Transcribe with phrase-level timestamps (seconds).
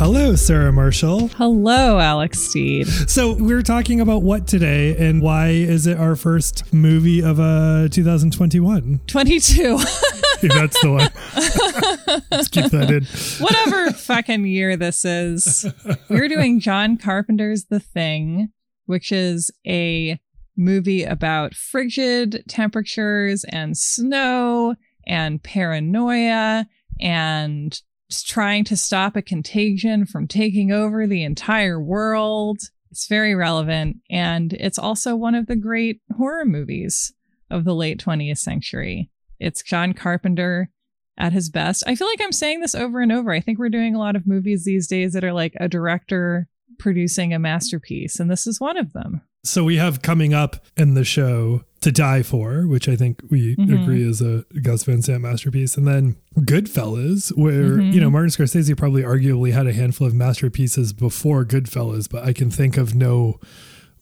[0.00, 1.28] Hello, Sarah Marshall.
[1.36, 2.88] Hello, Alex Steed.
[2.88, 7.86] So we're talking about what today, and why is it our first movie of uh
[7.90, 9.02] 2021?
[9.06, 9.76] 22.
[10.40, 12.22] That's the one.
[12.30, 13.04] Let's keep that in.
[13.44, 15.66] Whatever fucking year this is.
[16.08, 18.48] We're doing John Carpenter's The Thing,
[18.86, 20.18] which is a
[20.56, 24.76] movie about frigid temperatures and snow
[25.06, 26.64] and paranoia
[26.98, 27.78] and
[28.10, 32.58] trying to stop a contagion from taking over the entire world.
[32.90, 33.98] It's very relevant.
[34.10, 37.12] And it's also one of the great horror movies
[37.50, 39.10] of the late 20th century.
[39.38, 40.70] It's John Carpenter
[41.18, 41.84] at his best.
[41.86, 43.30] I feel like I'm saying this over and over.
[43.30, 46.48] I think we're doing a lot of movies these days that are like a director
[46.78, 49.20] producing a masterpiece, and this is one of them.
[49.44, 53.56] So we have coming up in the show to Die For, which I think we
[53.56, 53.82] mm-hmm.
[53.82, 57.92] agree is a Gus Van Sant masterpiece, and then Goodfellas, where mm-hmm.
[57.92, 62.32] you know Martin Scorsese probably arguably had a handful of masterpieces before Goodfellas, but I
[62.32, 63.40] can think of no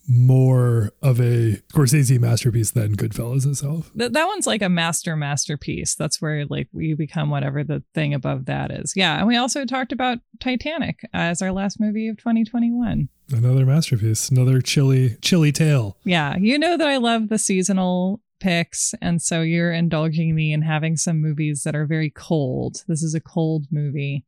[0.09, 3.91] more of a Scorsese masterpiece than Goodfellas itself.
[3.95, 5.95] That that one's like a master masterpiece.
[5.95, 8.95] That's where like we become whatever the thing above that is.
[8.97, 13.09] Yeah, and we also talked about Titanic as our last movie of 2021.
[13.31, 15.99] Another masterpiece, another chilly chilly tale.
[16.05, 20.63] Yeah, you know that I love the seasonal picks and so you're indulging me in
[20.63, 22.85] having some movies that are very cold.
[22.87, 24.25] This is a cold movie.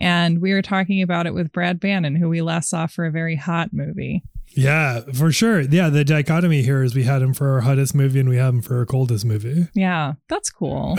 [0.00, 3.10] And we were talking about it with Brad Bannon, who we last saw for a
[3.10, 4.22] very hot movie.
[4.58, 5.60] Yeah, for sure.
[5.60, 8.54] Yeah, the dichotomy here is we had him for our hottest movie and we have
[8.54, 9.68] him for our coldest movie.
[9.74, 10.98] Yeah, that's cool.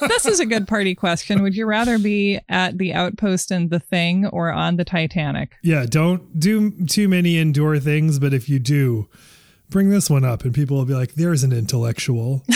[0.00, 1.42] this is a good party question.
[1.42, 5.56] Would you rather be at the outpost and the thing or on the Titanic?
[5.62, 9.08] Yeah, don't do too many indoor things, but if you do,
[9.70, 12.44] bring this one up and people will be like, there's an intellectual.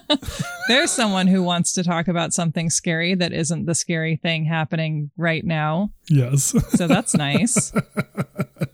[0.68, 5.10] There's someone who wants to talk about something scary that isn't the scary thing happening
[5.16, 5.90] right now.
[6.08, 6.54] Yes.
[6.76, 7.72] So that's nice.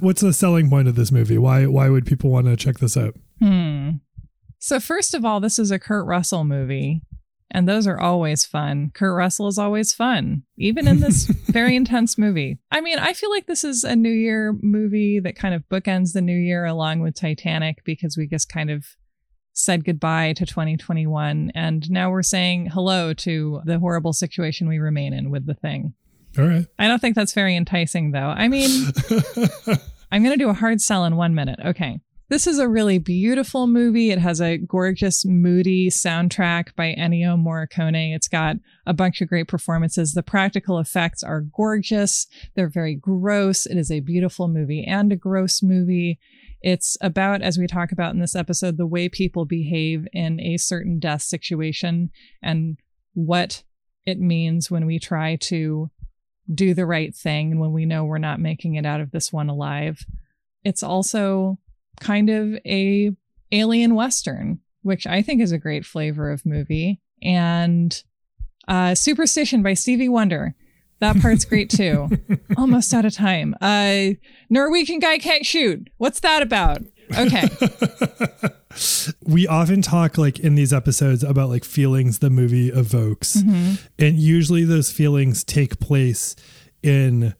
[0.00, 1.38] What's the selling point of this movie?
[1.38, 3.14] Why why would people want to check this out?
[3.38, 3.90] Hmm.
[4.58, 7.02] So first of all, this is a Kurt Russell movie,
[7.50, 8.92] and those are always fun.
[8.94, 12.58] Kurt Russell is always fun, even in this very intense movie.
[12.70, 16.12] I mean, I feel like this is a New Year movie that kind of bookends
[16.12, 18.86] the New Year along with Titanic because we just kind of
[19.52, 25.12] said goodbye to 2021 and now we're saying hello to the horrible situation we remain
[25.12, 25.92] in with the thing.
[26.38, 26.66] All right.
[26.78, 28.20] I don't think that's very enticing, though.
[28.20, 28.90] I mean,
[30.12, 31.58] I'm going to do a hard sell in one minute.
[31.64, 32.00] Okay.
[32.32, 34.10] This is a really beautiful movie.
[34.10, 38.14] It has a gorgeous, moody soundtrack by Ennio Morricone.
[38.14, 38.56] It's got
[38.86, 40.14] a bunch of great performances.
[40.14, 42.26] The practical effects are gorgeous.
[42.56, 43.66] They're very gross.
[43.66, 46.18] It is a beautiful movie and a gross movie.
[46.62, 50.56] It's about, as we talk about in this episode, the way people behave in a
[50.56, 52.10] certain death situation
[52.42, 52.78] and
[53.12, 53.62] what
[54.06, 55.90] it means when we try to
[56.52, 59.48] do the right thing when we know we're not making it out of this one
[59.48, 60.04] alive.
[60.64, 61.58] It's also
[62.00, 63.12] kind of a
[63.52, 67.00] alien western, which I think is a great flavor of movie.
[67.22, 68.02] And
[68.68, 70.54] uh, Superstition by Stevie Wonder.
[71.00, 72.08] That part's great too.
[72.56, 73.56] Almost out of time.
[73.60, 74.10] Uh,
[74.48, 75.90] Norwegian guy can't shoot.
[75.98, 76.82] What's that about?
[77.16, 77.48] Okay.
[79.24, 83.36] we often talk like in these episodes about like feelings the movie evokes.
[83.36, 83.74] Mm-hmm.
[83.98, 86.34] And usually those feelings take place
[86.82, 87.34] in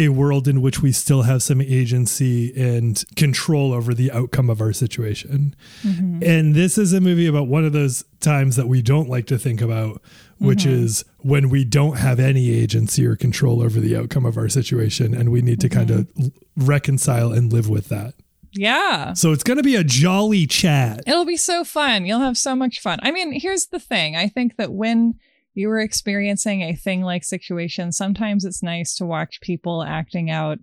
[0.00, 4.60] a world in which we still have some agency and control over the outcome of
[4.60, 5.54] our situation.
[5.82, 6.22] Mm-hmm.
[6.24, 9.38] And this is a movie about one of those times that we don't like to
[9.38, 10.00] think about,
[10.38, 10.84] which mm-hmm.
[10.84, 15.12] is when we don't have any agency or control over the outcome of our situation
[15.12, 16.64] and we need to kind of mm-hmm.
[16.64, 18.14] reconcile and live with that.
[18.52, 19.12] Yeah.
[19.12, 21.00] So it's going to be a jolly chat.
[21.06, 22.04] It'll be so fun.
[22.04, 22.98] You'll have so much fun.
[23.02, 25.14] I mean, here's the thing I think that when
[25.54, 30.58] you are experiencing a thing like situation, sometimes it's nice to watch people acting out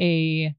[0.00, 0.54] a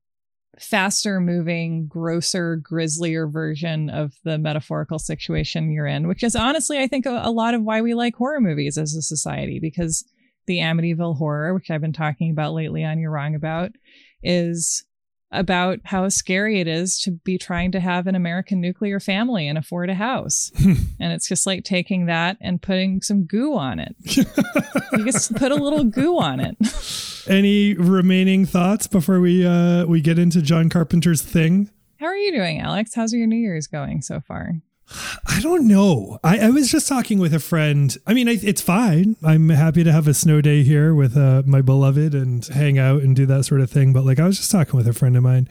[0.59, 6.88] faster moving, grosser, grislier version of the metaphorical situation you're in, which is honestly, I
[6.88, 10.06] think, a, a lot of why we like horror movies as a society because
[10.45, 13.71] the Amityville horror, which I've been talking about lately on You're Wrong About,
[14.21, 14.83] is
[15.33, 19.57] about how scary it is to be trying to have an American nuclear family and
[19.57, 20.51] afford a house.
[20.59, 23.95] and it's just like taking that and putting some goo on it.
[24.06, 26.56] you just put a little goo on it.
[27.27, 31.69] Any remaining thoughts before we uh we get into John Carpenter's thing?
[32.00, 32.94] How are you doing, Alex?
[32.94, 34.56] How's your New Year's going so far?
[35.25, 36.19] I don't know.
[36.24, 37.95] I, I, was just talking with a friend.
[38.06, 39.15] I mean, I, it's fine.
[39.24, 43.01] I'm happy to have a snow day here with uh, my beloved and hang out
[43.01, 43.94] and do that sort of thing.
[43.94, 45.47] But like, I was just talking with a friend of mine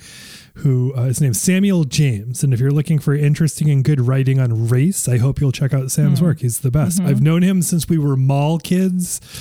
[0.56, 2.44] who uh, his name's Samuel James.
[2.44, 5.72] And if you're looking for interesting and good writing on race, I hope you'll check
[5.72, 6.24] out Sam's mm.
[6.24, 6.40] work.
[6.40, 6.98] He's the best.
[6.98, 7.08] Mm-hmm.
[7.08, 9.20] I've known him since we were mall kids.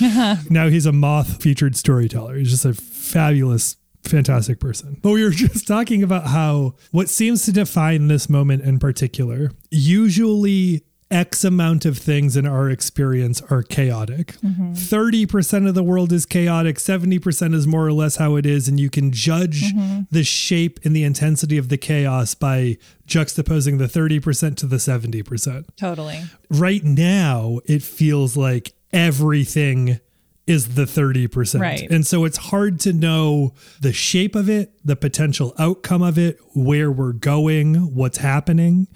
[0.50, 2.36] now he's a moth featured storyteller.
[2.36, 4.98] He's just a fabulous fantastic person.
[5.02, 9.52] But we were just talking about how what seems to define this moment in particular,
[9.70, 14.28] usually X amount of things in our experience are chaotic.
[14.38, 14.72] Mm-hmm.
[14.72, 18.66] 30% of the world is chaotic, 70% is more or less how it is.
[18.66, 20.04] And you can judge mm-hmm.
[20.10, 25.66] the shape and the intensity of the chaos by juxtaposing the 30% to the 70%.
[25.76, 26.22] Totally.
[26.48, 30.00] Right now, it feels like everything
[30.46, 31.60] is the 30%.
[31.60, 31.88] Right.
[31.90, 36.38] And so it's hard to know the shape of it, the potential outcome of it,
[36.54, 38.88] where we're going, what's happening.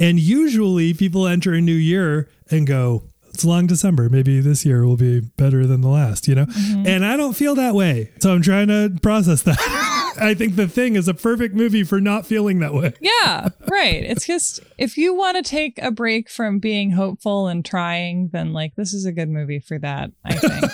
[0.00, 4.08] And usually people enter a new year and go, it's a long December.
[4.08, 6.46] Maybe this year will be better than the last, you know?
[6.46, 6.86] Mm-hmm.
[6.86, 8.12] And I don't feel that way.
[8.20, 9.58] So I'm trying to process that.
[10.18, 12.92] I think The Thing is a perfect movie for not feeling that way.
[13.00, 14.02] Yeah, right.
[14.04, 18.52] It's just if you want to take a break from being hopeful and trying, then
[18.52, 20.64] like this is a good movie for that, I think.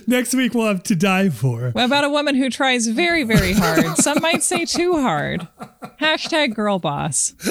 [0.06, 1.70] Next week we'll have to die for.
[1.70, 3.96] What about a woman who tries very, very hard.
[3.96, 5.48] Some might say too hard.
[6.00, 7.34] Hashtag girl boss.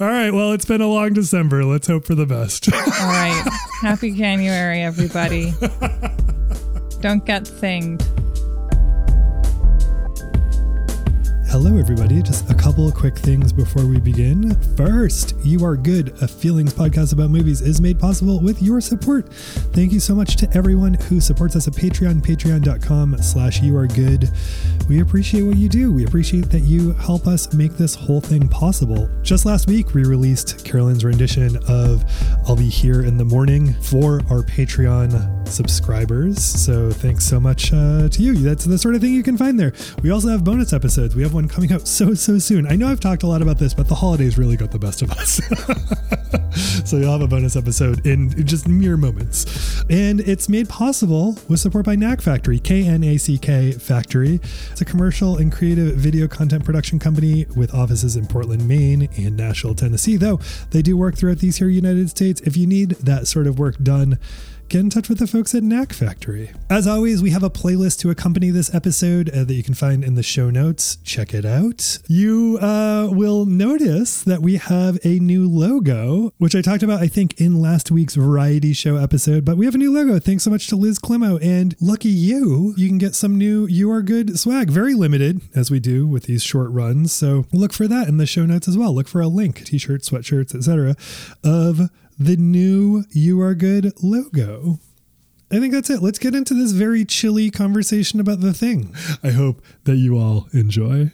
[0.00, 0.30] All right.
[0.30, 1.64] Well, it's been a long December.
[1.64, 2.72] Let's hope for the best.
[2.72, 3.46] All right.
[3.82, 5.52] Happy January, everybody.
[7.04, 8.00] Don't get thinged.
[11.50, 12.22] Hello, everybody.
[12.22, 14.58] Just a couple of quick things before we begin.
[14.74, 19.28] First, You Are Good, a feelings podcast about movies, is made possible with your support.
[19.28, 23.86] Thank you so much to everyone who supports us at Patreon, patreon.com slash you are
[23.86, 24.30] good.
[24.88, 25.92] We appreciate what you do.
[25.92, 29.08] We appreciate that you help us make this whole thing possible.
[29.22, 32.04] Just last week, we released Carolyn's rendition of
[32.46, 36.44] I'll Be Here in the Morning for our Patreon subscribers.
[36.44, 38.34] So thanks so much uh, to you.
[38.34, 39.72] That's the sort of thing you can find there.
[40.02, 41.16] We also have bonus episodes.
[41.16, 42.66] We have one coming out so, so soon.
[42.66, 45.00] I know I've talked a lot about this, but the holidays really got the best
[45.00, 45.40] of us.
[46.84, 49.82] so you'll have a bonus episode in just mere moments.
[49.90, 54.40] And it's made possible with support by Knack Factory, K N A C K Factory.
[54.70, 59.36] It's a commercial and creative video content production company with offices in Portland, Maine and
[59.36, 60.40] Nashville, Tennessee, though
[60.70, 62.40] they do work throughout these here United States.
[62.42, 64.18] If you need that sort of work done,
[64.68, 66.50] get in touch with the folks at Knack Factory.
[66.70, 70.04] As always, we have a playlist to accompany this episode uh, that you can find
[70.04, 70.96] in the show notes.
[71.04, 71.98] Check it out.
[72.08, 77.08] You uh, will notice that we have a new logo, which I talked about, I
[77.08, 79.44] think, in last week's variety show episode.
[79.44, 80.18] But we have a new logo.
[80.18, 81.42] Thanks so much to Liz Clemo.
[81.42, 84.70] And lucky you, you can get some new You Are Good swag.
[84.70, 87.12] Very limited, as we do with these short runs.
[87.12, 88.94] So look for that in the show notes as well.
[88.94, 90.96] Look for a link, t shirts, sweatshirts, etc.,
[91.42, 94.78] of the new You Are Good logo.
[95.50, 96.02] I think that's it.
[96.02, 98.94] Let's get into this very chilly conversation about the thing.
[99.22, 101.12] I hope that you all enjoy.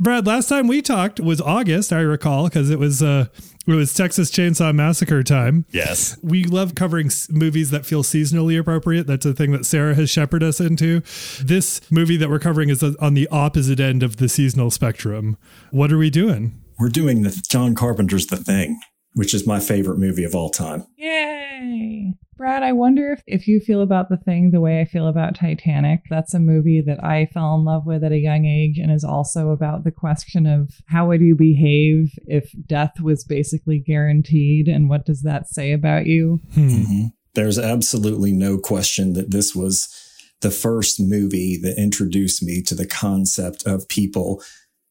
[0.00, 3.26] Brad, last time we talked was August, I recall, because it was uh
[3.66, 5.66] it was Texas Chainsaw Massacre time.
[5.70, 6.16] Yes.
[6.22, 9.06] We love covering movies that feel seasonally appropriate.
[9.06, 11.00] That's a thing that Sarah has shepherded us into.
[11.42, 15.36] This movie that we're covering is on the opposite end of the seasonal spectrum.
[15.70, 16.62] What are we doing?
[16.78, 18.80] We're doing the John Carpenter's The Thing
[19.18, 20.86] which is my favorite movie of all time.
[20.96, 22.14] Yay!
[22.36, 25.34] Brad, I wonder if, if you feel about the thing the way I feel about
[25.34, 26.02] Titanic.
[26.08, 29.02] That's a movie that I fell in love with at a young age and is
[29.02, 34.88] also about the question of how would you behave if death was basically guaranteed and
[34.88, 36.40] what does that say about you?
[36.54, 36.68] Hmm.
[36.68, 37.06] Mm-hmm.
[37.34, 39.92] There's absolutely no question that this was
[40.42, 44.44] the first movie that introduced me to the concept of people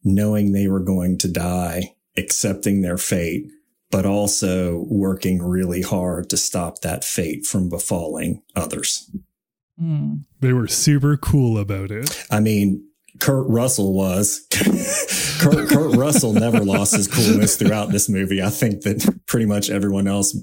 [0.03, 3.49] knowing they were going to die, accepting their fate
[3.91, 9.09] but also working really hard to stop that fate from befalling others.
[9.81, 10.25] Mm.
[10.39, 12.25] They were super cool about it.
[12.29, 12.83] I mean,
[13.19, 14.45] Kurt Russell was.
[15.39, 18.41] Kurt, Kurt Russell never lost his coolness throughout this movie.
[18.41, 20.37] I think that pretty much everyone else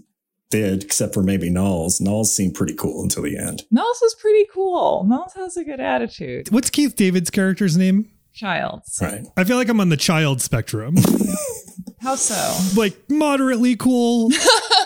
[0.51, 2.01] did, except for maybe Nauls.
[2.01, 3.65] Nauls seemed pretty cool until the end.
[3.71, 5.05] Nauls was pretty cool.
[5.05, 6.51] Nauls has a good attitude.
[6.51, 8.11] What's Keith David's character's name?
[8.33, 8.99] Childs.
[9.01, 9.27] Right.
[9.37, 10.97] I feel like I'm on the child spectrum.
[12.05, 12.79] How so?
[12.79, 14.29] Like moderately cool,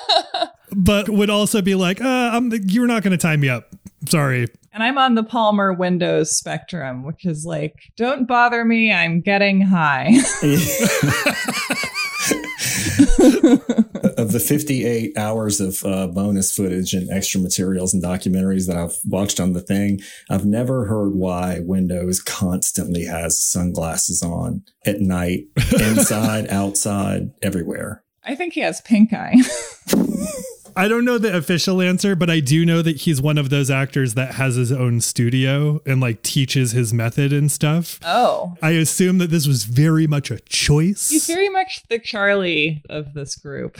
[0.70, 3.74] but would also be like, uh, I'm, you're not going to tie me up.
[4.08, 4.46] Sorry.
[4.72, 8.92] And I'm on the Palmer Windows spectrum, which is like, don't bother me.
[8.92, 10.12] I'm getting high.
[14.18, 18.96] of the 58 hours of uh, bonus footage and extra materials and documentaries that I've
[19.06, 25.44] watched on the thing, I've never heard why Windows constantly has sunglasses on at night,
[25.80, 28.02] inside, outside, everywhere.
[28.24, 29.36] I think he has pink eye.
[30.78, 33.68] I don't know the official answer, but I do know that he's one of those
[33.68, 37.98] actors that has his own studio and like teaches his method and stuff.
[38.04, 38.56] Oh.
[38.62, 41.10] I assume that this was very much a choice.
[41.10, 43.76] He's very much the Charlie of this group.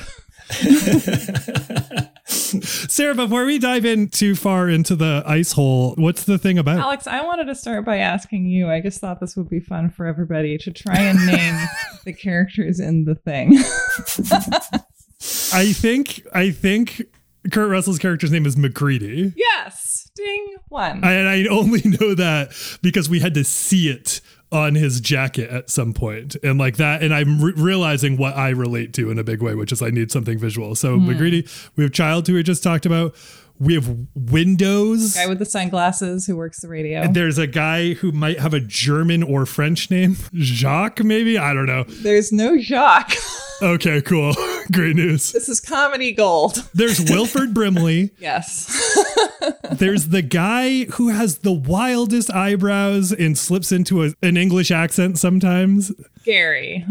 [2.25, 6.81] Sarah, before we dive in too far into the ice hole, what's the thing about?
[6.81, 8.69] Alex, I wanted to start by asking you.
[8.69, 11.55] I just thought this would be fun for everybody to try and name
[12.05, 13.57] the characters in the thing.
[15.53, 17.03] I think I think
[17.53, 19.33] Kurt Russell's character's name is MacReady.
[19.37, 20.11] yes.
[20.17, 20.57] Ding.
[20.69, 21.05] One.
[21.05, 24.21] And I only know that because we had to see it
[24.51, 28.49] on his jacket at some point and like that and i'm re- realizing what i
[28.49, 31.07] relate to in a big way which is i need something visual so Hmm.
[31.07, 31.47] MacReady,
[31.77, 33.15] we have child who we just talked about
[33.61, 37.07] we have windows Guy with the sunglasses who works the radio.
[37.13, 41.67] there's a guy who might have a german or french name jacques maybe i don't
[41.67, 43.17] know There's no Jacques.
[43.63, 44.33] okay cool
[44.73, 46.69] great news this is comedy gold.
[46.75, 48.75] there's wilford brimley Yes.
[49.73, 55.19] There's the guy who has the wildest eyebrows and slips into a, an English accent
[55.19, 55.93] sometimes.
[56.25, 56.85] Garry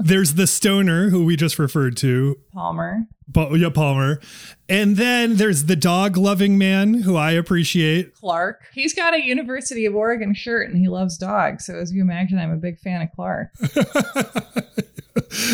[0.00, 3.06] There's the stoner who we just referred to, Palmer.
[3.32, 4.20] Pa- yeah, Palmer.
[4.68, 8.14] And then there's the dog loving man who I appreciate.
[8.14, 8.64] Clark.
[8.72, 11.66] He's got a University of Oregon shirt and he loves dogs.
[11.66, 13.48] So as you imagine, I'm a big fan of Clark.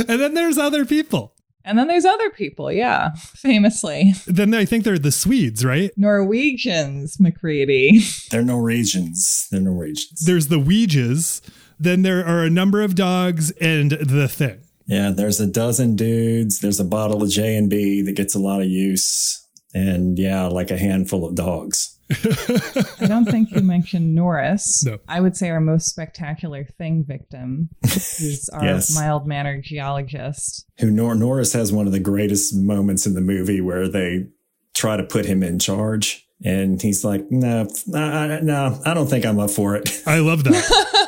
[0.09, 1.35] and then there's other people.
[1.65, 4.15] And then there's other people, yeah, famously.
[4.27, 5.91] Then I think they're the Swedes, right?
[5.99, 8.01] Norwegians, MacReady.
[8.31, 9.49] They're Norwegians.
[9.51, 10.25] They're Norwegians.
[10.25, 11.43] There's the Ouijas.
[11.79, 14.61] Then there are a number of dogs and the thing.
[14.89, 16.61] Yeah, there's a dozen dudes.
[16.61, 20.47] There's a bottle of J and B that gets a lot of use, and yeah,
[20.47, 21.95] like a handful of dogs.
[22.11, 24.83] I don't think you mentioned Norris.
[24.83, 24.97] No.
[25.07, 28.95] I would say our most spectacular thing victim is our Yes.
[28.95, 30.65] mild mannered geologist.
[30.81, 34.29] Who Nor- Norris has one of the greatest moments in the movie where they
[34.75, 39.11] try to put him in charge, and he's like, "No, no, I- no, I don't
[39.11, 41.08] think I'm up for it." I love that.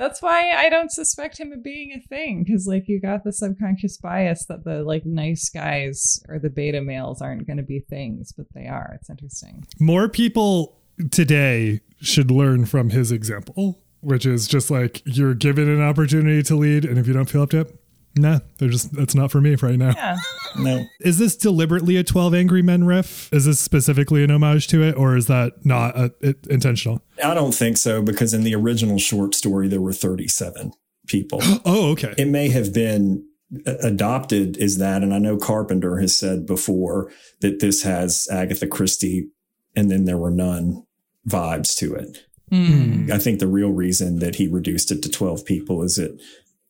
[0.00, 3.34] That's why I don't suspect him of being a thing because, like, you got the
[3.34, 7.80] subconscious bias that the like nice guys or the beta males aren't going to be
[7.80, 8.92] things, but they are.
[8.98, 9.66] It's interesting.
[9.78, 10.78] More people
[11.10, 16.56] today should learn from his example, which is just like you're given an opportunity to
[16.56, 17.79] lead, and if you don't feel up to it,
[18.16, 19.92] nah, they're just that's not for me right now.
[19.96, 20.16] Yeah,
[20.58, 23.32] no, Is this deliberately a 12 Angry Men riff?
[23.32, 27.02] Is this specifically an homage to it, or is that not uh it, intentional?
[27.24, 30.72] I don't think so because in the original short story there were 37
[31.06, 31.40] people.
[31.64, 32.14] Oh, okay.
[32.16, 33.26] it may have been
[33.66, 35.02] adopted is that.
[35.02, 39.28] And I know Carpenter has said before that this has Agatha Christie
[39.74, 40.84] and then there were none
[41.28, 42.26] vibes to it.
[42.50, 43.10] Hmm.
[43.12, 46.20] I think the real reason that he reduced it to 12 people is it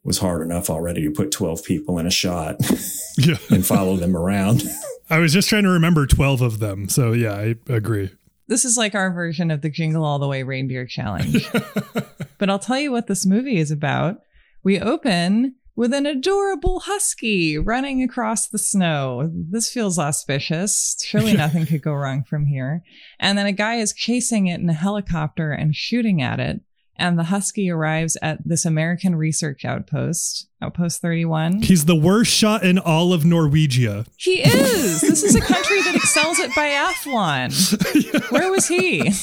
[0.04, 2.56] was hard enough already to put 12 people in a shot
[3.18, 3.36] yeah.
[3.50, 4.62] and follow them around.
[5.10, 6.88] I was just trying to remember 12 of them.
[6.88, 8.10] So, yeah, I agree.
[8.46, 11.46] This is like our version of the Jingle All the Way Reindeer Challenge.
[12.38, 14.18] but I'll tell you what this movie is about.
[14.64, 19.30] We open with an adorable husky running across the snow.
[19.32, 20.96] This feels auspicious.
[21.02, 22.82] Surely nothing could go wrong from here.
[23.18, 26.60] And then a guy is chasing it in a helicopter and shooting at it.
[26.96, 31.62] And the husky arrives at this American research outpost, Outpost 31.
[31.62, 34.06] He's the worst shot in all of Norwegia.
[34.18, 35.00] He is.
[35.00, 38.30] This is a country that excels at biathlon.
[38.30, 39.12] Where was he?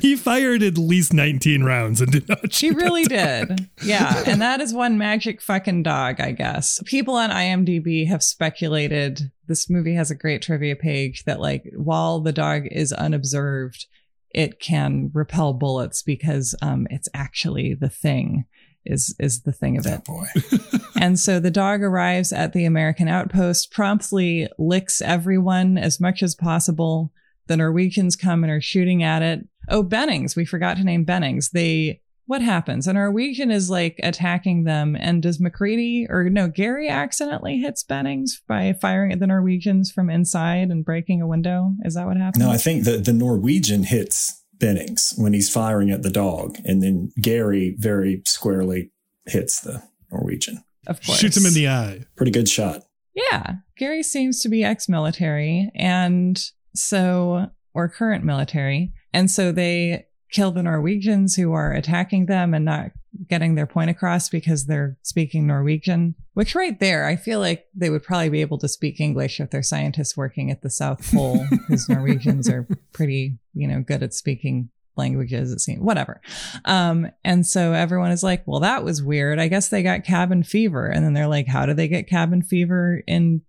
[0.00, 2.76] He fired at least 19 rounds and did not She shoot.
[2.76, 3.68] really did.
[3.84, 4.22] Yeah.
[4.26, 6.80] And that is one magic fucking dog, I guess.
[6.86, 12.20] People on IMDb have speculated this movie has a great trivia page that, like, while
[12.20, 13.86] the dog is unobserved,
[14.34, 18.44] it can repel bullets because um, it's actually the thing.
[18.84, 20.04] Is is the thing of it.
[20.04, 20.26] Boy.
[21.02, 26.36] And so the dog arrives at the American outpost, promptly licks everyone as much as
[26.36, 27.12] possible.
[27.48, 29.40] The Norwegians come and are shooting at it.
[29.68, 30.36] Oh, Bennings.
[30.36, 31.50] We forgot to name Bennings.
[31.50, 32.86] They, what happens?
[32.86, 34.96] A Norwegian is like attacking them.
[34.98, 40.08] And does MacReady or no, Garry accidentally hits Bennings by firing at the Norwegians from
[40.08, 41.72] inside and breaking a window?
[41.84, 42.44] Is that what happened?
[42.44, 46.56] No, I think the, the Norwegian hits Bennings when he's firing at the dog.
[46.64, 48.92] And then Garry very squarely
[49.26, 50.62] hits the Norwegian.
[50.86, 51.18] of course.
[51.18, 52.04] Shoots him in the eye.
[52.16, 52.82] Pretty good shot.
[53.14, 53.54] Yeah.
[53.76, 56.42] Garry seems to be ex military and
[56.74, 58.92] so, or current military.
[59.12, 62.90] And so they kill the Norwegians who are attacking them and not
[63.28, 67.90] getting their point across because they're speaking Norwegian, which right there, I feel like they
[67.90, 71.44] would probably be able to speak English if they're scientists working at the South Pole,
[71.50, 76.20] because Norwegians are pretty, you know, good at speaking languages, it seems, whatever.
[76.64, 79.38] Um, and so everyone is like, well, that was weird.
[79.38, 80.86] I guess they got cabin fever.
[80.86, 83.42] And then they're like, how do they get cabin fever in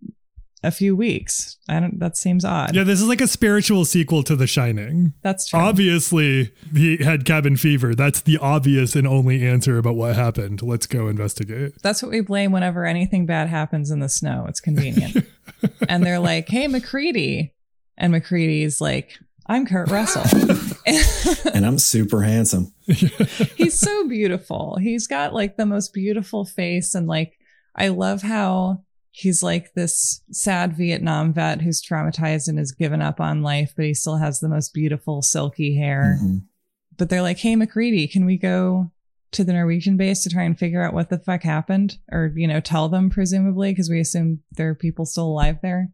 [0.63, 1.57] a few weeks.
[1.67, 1.99] I don't.
[1.99, 2.75] That seems odd.
[2.75, 5.13] Yeah, this is like a spiritual sequel to The Shining.
[5.21, 5.59] That's true.
[5.59, 7.93] Obviously, he had cabin fever.
[7.93, 10.61] That's the obvious and only answer about what happened.
[10.61, 11.81] Let's go investigate.
[11.81, 14.45] That's what we blame whenever anything bad happens in the snow.
[14.47, 15.27] It's convenient.
[15.89, 17.53] and they're like, "Hey, MacReady,"
[17.97, 20.23] and MacReady's like, "I'm Kurt Russell."
[21.53, 22.73] and I'm super handsome.
[22.85, 24.77] He's so beautiful.
[24.81, 27.37] He's got like the most beautiful face and like
[27.75, 28.83] I love how
[29.15, 33.85] he's like this sad Vietnam vet who's traumatized and has given up on life, but
[33.85, 36.17] he still has the most beautiful silky hair.
[36.19, 36.37] Mm-hmm.
[36.97, 38.91] But they're like, hey, MacReady, can we go
[39.31, 41.97] to the Norwegian base to try and figure out what the fuck happened?
[42.11, 45.91] Or, you know, tell them, presumably, because we assume there are people still alive there.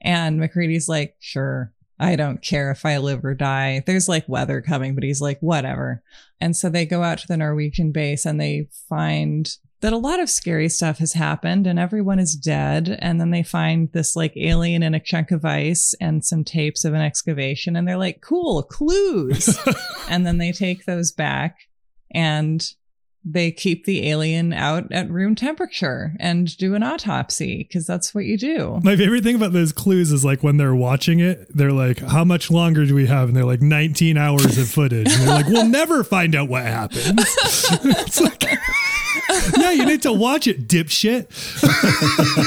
[0.00, 1.74] And MacReady's like, sure.
[1.98, 3.82] I don't care if I live or die.
[3.86, 6.02] There's like weather coming, but he's like, whatever.
[6.40, 9.50] And so they go out to the Norwegian base and they find
[9.86, 12.98] that a lot of scary stuff has happened and everyone is dead.
[13.00, 16.84] And then they find this like alien in a chunk of ice and some tapes
[16.84, 17.76] of an excavation.
[17.76, 19.56] And they're like, cool, clues.
[20.08, 21.68] and then they take those back
[22.10, 22.68] and
[23.24, 28.24] they keep the alien out at room temperature and do an autopsy because that's what
[28.24, 28.80] you do.
[28.82, 32.24] My favorite thing about those clues is like when they're watching it, they're like, How
[32.24, 33.28] much longer do we have?
[33.28, 35.12] And they're like, 19 hours of footage.
[35.12, 37.04] And they're like, We'll never find out what happens.
[37.16, 38.42] it's like,
[39.58, 41.26] yeah, you need to watch it, dipshit.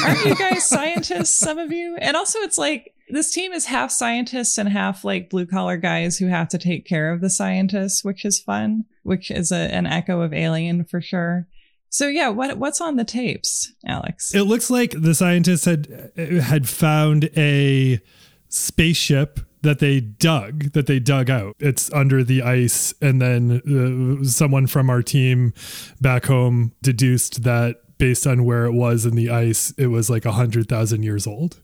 [0.04, 1.98] Aren't you guys scientists, some of you?
[2.00, 6.18] And also, it's like this team is half scientists and half like blue collar guys
[6.18, 9.86] who have to take care of the scientists, which is fun, which is a, an
[9.88, 11.48] echo of Alien for sure.
[11.90, 14.34] So yeah, what what's on the tapes, Alex?
[14.36, 18.00] It looks like the scientists had had found a
[18.48, 21.56] spaceship that they dug that they dug out.
[21.60, 25.54] It's under the ice and then uh, someone from our team
[26.00, 30.26] back home deduced that based on where it was in the ice it was like
[30.26, 31.62] a hundred thousand years old.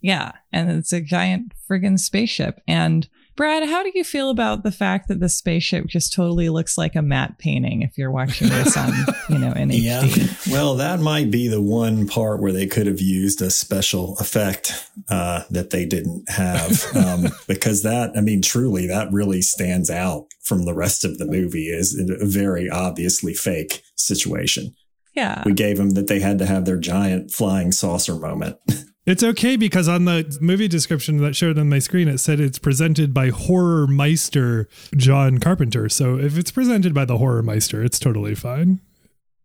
[0.00, 2.60] Yeah and it's a giant friggin spaceship.
[2.68, 6.76] And Brad, how do you feel about the fact that the spaceship just totally looks
[6.76, 8.92] like a matte painting if you're watching this on,
[9.28, 10.02] you know, in yeah.
[10.02, 10.52] HD?
[10.52, 14.90] Well, that might be the one part where they could have used a special effect
[15.08, 16.84] uh, that they didn't have.
[16.96, 21.26] Um, because that, I mean, truly, that really stands out from the rest of the
[21.26, 24.74] movie is a very obviously fake situation.
[25.14, 25.44] Yeah.
[25.46, 28.56] We gave them that they had to have their giant flying saucer moment.
[29.08, 32.58] It's okay because on the movie description that showed on my screen, it said it's
[32.58, 34.68] presented by horror meister
[34.98, 35.88] John Carpenter.
[35.88, 38.82] So if it's presented by the horror meister, it's totally fine.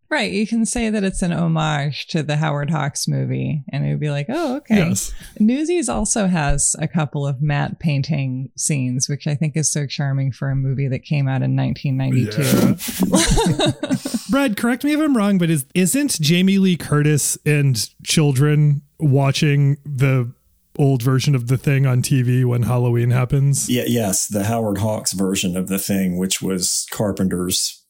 [0.10, 0.34] Right.
[0.34, 4.02] You can say that it's an homage to the Howard Hawks movie, and it would
[4.02, 4.90] be like, oh, okay.
[4.90, 5.14] Yes.
[5.40, 10.34] Newsies also has a couple of matte painting scenes, which I think is so charming
[10.34, 13.88] for a movie that came out in 1992.
[13.88, 13.96] Yeah.
[14.30, 19.78] Brad, correct me if I'm wrong, but is isn't Jamie Lee Curtis and children watching
[19.86, 20.34] the
[20.78, 23.70] old version of the thing on TV when Halloween happens?
[23.70, 27.84] Yeah, yes, the Howard Hawks version of the thing, which was Carpenter's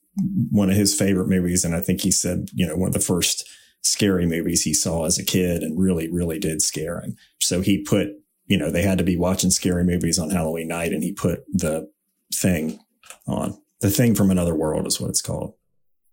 [0.51, 1.65] one of his favorite movies.
[1.65, 3.47] And I think he said, you know, one of the first
[3.81, 7.15] scary movies he saw as a kid and really, really did scare him.
[7.41, 8.09] So he put,
[8.45, 11.43] you know, they had to be watching scary movies on Halloween night and he put
[11.51, 11.89] the
[12.33, 12.79] thing
[13.27, 13.57] on.
[13.81, 15.55] The thing from another world is what it's called.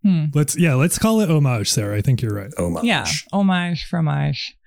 [0.03, 0.25] Hmm.
[0.33, 1.95] Let's, yeah, let's call it homage, Sarah.
[1.95, 2.51] I think you're right.
[2.57, 2.83] Homage.
[2.83, 3.05] Yeah.
[3.31, 4.57] Homage, fromage.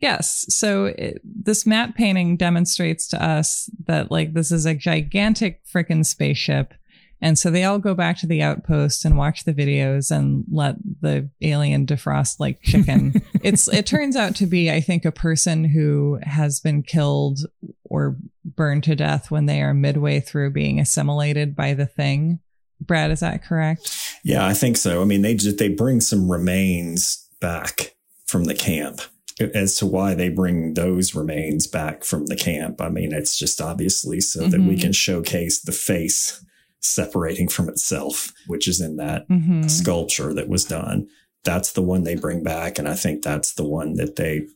[0.00, 0.46] Yes.
[0.48, 6.06] So it, this matte painting demonstrates to us that like this is a gigantic freaking
[6.06, 6.74] spaceship
[7.20, 10.76] and so they all go back to the outpost and watch the videos and let
[11.00, 13.20] the alien defrost like chicken.
[13.42, 17.40] it's it turns out to be, I think, a person who has been killed
[17.84, 22.38] or burned to death when they are midway through being assimilated by the thing.
[22.80, 24.20] Brad, is that correct?
[24.22, 25.02] Yeah, I think so.
[25.02, 29.00] I mean, they just they bring some remains back from the camp
[29.40, 32.80] as to why they bring those remains back from the camp.
[32.80, 34.50] I mean, it's just obviously so mm-hmm.
[34.50, 34.80] that we mm-hmm.
[34.80, 36.44] can showcase the face
[36.80, 39.66] separating from itself, which is in that mm-hmm.
[39.68, 41.08] sculpture that was done.
[41.44, 42.78] That's the one they bring back.
[42.78, 44.46] And I think that's the one that they,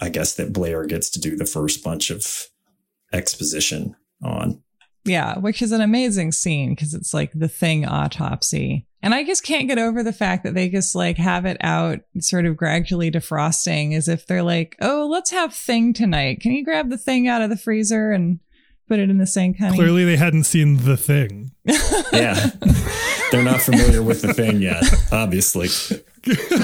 [0.00, 2.48] I guess, that Blair gets to do the first bunch of
[3.12, 4.62] exposition on.
[5.08, 8.86] Yeah, which is an amazing scene because it's like the thing autopsy.
[9.00, 12.00] And I just can't get over the fact that they just like have it out
[12.18, 16.40] sort of gradually defrosting as if they're like, oh, let's have thing tonight.
[16.40, 18.40] Can you grab the thing out of the freezer and
[18.88, 19.76] put it in the sink, honey.
[19.76, 21.52] Clearly, they hadn't seen the thing.
[22.12, 22.50] yeah.
[23.30, 25.68] they're not familiar with the thing yet, obviously.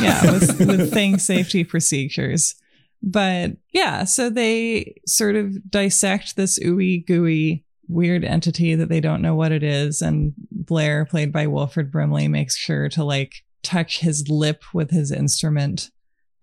[0.01, 2.57] yeah, with, with thing safety procedures.
[3.03, 9.23] But yeah, so they sort of dissect this ooey gooey weird entity that they don't
[9.23, 10.03] know what it is.
[10.03, 15.11] And Blair, played by Wilford Brimley, makes sure to like touch his lip with his
[15.11, 15.91] instrument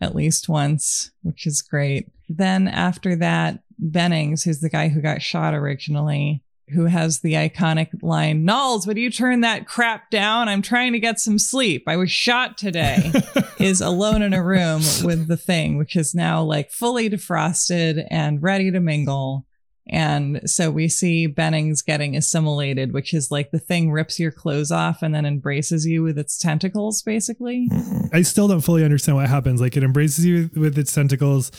[0.02, 2.10] at least once, which is great.
[2.28, 7.90] Then after that, Bennings, who's the guy who got shot originally, who has the iconic
[8.02, 10.50] line, Nauls, would you turn that crap down?
[10.50, 11.84] I'm trying to get some sleep.
[11.88, 13.12] I was shot today,
[13.60, 18.42] is alone in a room with the thing, which is now like fully defrosted and
[18.42, 19.46] ready to mingle.
[19.92, 24.72] And so we see Bennings getting assimilated, which is like the thing rips your clothes
[24.72, 27.70] off and then embraces you with its tentacles, basically.
[28.14, 29.60] I still don't fully understand what happens.
[29.60, 31.52] Like it embraces you with its tentacles,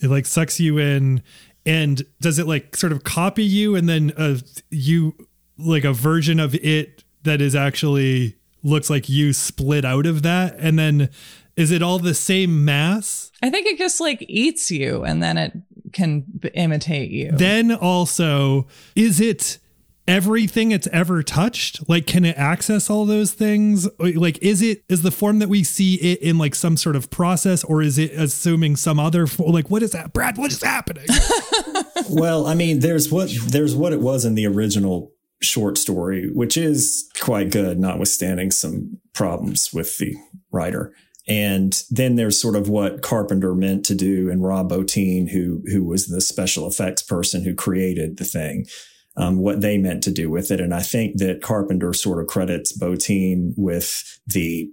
[0.00, 1.22] it like sucks you in,
[1.66, 4.38] and does it like sort of copy you and then uh,
[4.70, 5.14] you
[5.58, 10.54] like a version of it that is actually looks like you split out of that
[10.58, 11.08] and then
[11.56, 15.38] is it all the same mass I think it just like eats you and then
[15.38, 15.52] it
[15.94, 17.30] can b- imitate you.
[17.32, 19.58] then also is it
[20.06, 25.00] everything it's ever touched like can it access all those things like is it is
[25.00, 28.12] the form that we see it in like some sort of process or is it
[28.12, 31.06] assuming some other fo- like what is that brad what is happening
[32.10, 36.56] well, I mean, there's what there's what it was in the original short story, which
[36.56, 40.14] is quite good, notwithstanding some problems with the
[40.50, 40.92] writer.
[41.26, 45.82] And then there's sort of what Carpenter meant to do, and Rob Bottin, who who
[45.82, 48.66] was the special effects person who created the thing,
[49.16, 50.60] um, what they meant to do with it.
[50.60, 54.68] And I think that Carpenter sort of credits Bottin with the,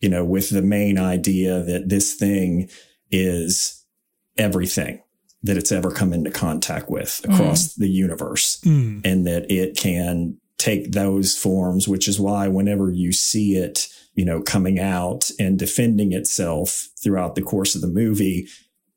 [0.00, 2.68] you know, with the main idea that this thing
[3.10, 3.84] is
[4.36, 5.02] everything
[5.42, 9.00] that it's ever come into contact with across the universe Mm.
[9.04, 14.24] and that it can take those forms, which is why whenever you see it, you
[14.24, 18.48] know, coming out and defending itself throughout the course of the movie,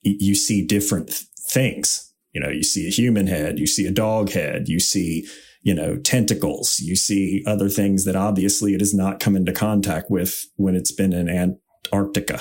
[0.02, 2.12] you see different things.
[2.34, 5.28] You know, you see a human head, you see a dog head, you see,
[5.62, 10.10] you know, tentacles, you see other things that obviously it has not come into contact
[10.10, 12.36] with when it's been in Antarctica.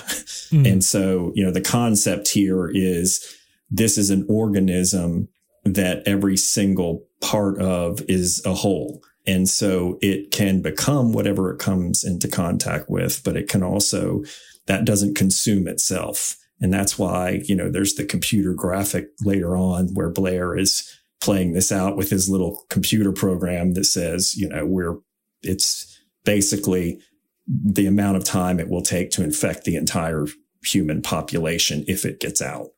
[0.51, 0.73] Mm.
[0.73, 3.37] And so, you know, the concept here is
[3.71, 5.29] this is an organism
[5.65, 9.03] that every single part of is a whole.
[9.29, 14.25] And so it can become whatever it comes into contact with, but it can also,
[14.67, 16.39] that doesn't consume itself.
[16.63, 21.53] And that's why, you know, there's the computer graphic later on where Blair is playing
[21.53, 24.97] this out with his little computer program that says, you know, we're,
[25.43, 26.99] it's basically
[27.47, 30.27] the amount of time it will take to infect the entire
[30.65, 32.69] human population if it gets out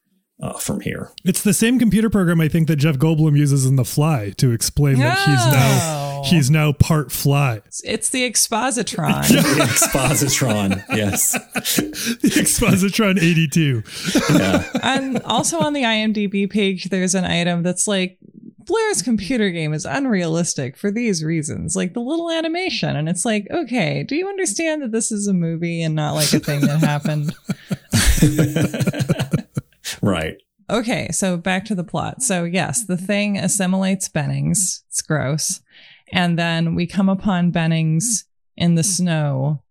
[0.42, 1.10] uh, from here.
[1.24, 4.52] It's the same computer program I think that Jeff Goldblum uses in The Fly to
[4.52, 6.22] explain that he's now Oh.
[6.24, 7.62] he's now part fly.
[7.82, 9.22] It's the expositron.
[9.28, 11.32] The expositron, yes.
[11.54, 13.82] The Expositron 82.
[14.34, 14.68] Yeah.
[14.82, 18.18] and also on the IMDb page, there's an item that's like
[18.58, 22.94] Blair's computer game is unrealistic for these reasons, like the little animation.
[22.96, 26.32] And it's like, okay, do you understand that this is a movie and not like
[26.34, 27.34] a thing that happened?
[30.02, 30.36] right.
[30.68, 32.22] Okay, so back to the plot.
[32.22, 34.84] So, yes, the thing assimilates Bennings.
[34.88, 35.60] It's gross.
[36.12, 38.24] And then we come upon Bennings
[38.56, 39.62] in the snow,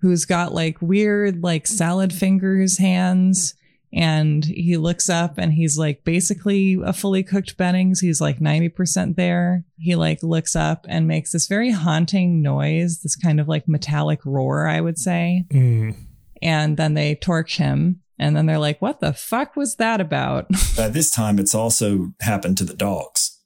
[0.00, 3.54] who's got like weird, like salad fingers hands.
[3.92, 8.00] And he looks up and he's like basically a fully cooked Bennings.
[8.00, 9.62] He's like 90% there.
[9.78, 14.18] He like looks up and makes this very haunting noise, this kind of like metallic
[14.26, 15.94] roar, I would say Mm.
[16.42, 20.46] and then they torch him and then they're like what the fuck was that about
[20.76, 23.38] By this time, it's also happened to the dogs.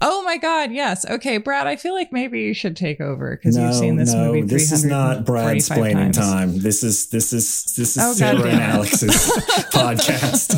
[0.00, 3.56] oh my god yes okay brad i feel like maybe you should take over because
[3.56, 6.58] you've seen this movie this is not Brad explaining time.
[6.58, 8.60] This is this is this is Oh, Sarah and.
[8.60, 9.10] Alex's
[9.72, 10.48] podcast.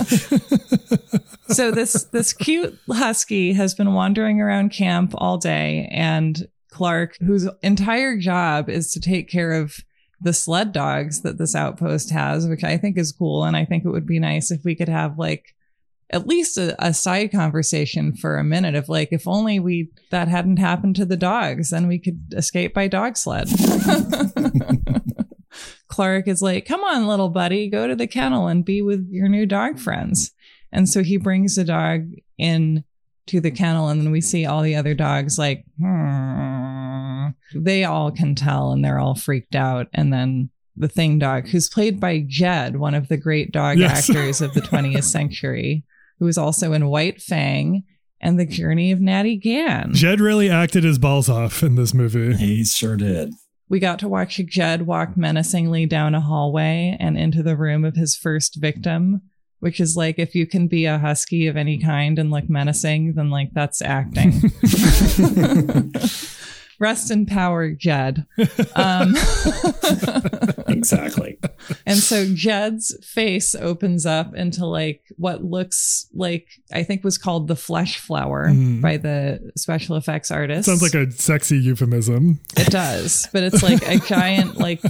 [1.48, 7.48] so this this cute husky has been wandering around camp all day and clark whose
[7.62, 9.76] entire job is to take care of
[10.20, 13.44] the sled dogs that this outpost has which i think is cool.
[13.44, 15.55] And i think it would be nice if we could have like
[16.11, 20.29] at least a, a side conversation for a minute of like if only we that
[20.29, 23.48] hadn't happened to the dogs then we could escape by dog sled.
[25.88, 29.29] Clark is like come on little buddy go to the kennel and be with your
[29.29, 30.33] new dog friends.
[30.72, 32.85] And so he brings the dog in
[33.26, 36.56] to the kennel, and then we see all the other dogs like, "Hmm."
[37.54, 39.86] They all can tell and they're all freaked out.
[39.94, 44.08] And then the thing dog, who's played by Jed, one of the great dog Yes.
[44.10, 45.84] actors of the 20th century,
[46.18, 47.82] who was also in White Fang
[48.20, 49.92] and The Journey of Natty Gann.
[49.94, 52.34] Jed really acted his balls off in this movie.
[52.34, 53.32] He sure did.
[53.68, 57.96] we got to watch Jed walk menacingly down a hallway and into the room of
[57.96, 59.20] his first victim,
[59.60, 63.14] which is like if you can be a husky of any kind and look menacing,
[63.14, 64.32] then like that's acting.
[66.78, 68.26] Rest in power, Jed.
[68.74, 69.14] Um,
[70.68, 71.38] exactly.
[71.86, 77.48] and so Jed's face opens up into like what looks like I think was called
[77.48, 78.80] the flesh flower Mm.
[78.80, 80.66] by the special effects artist.
[80.66, 82.40] Sounds like a sexy euphemism.
[82.56, 84.80] It does, but it's like a giant, like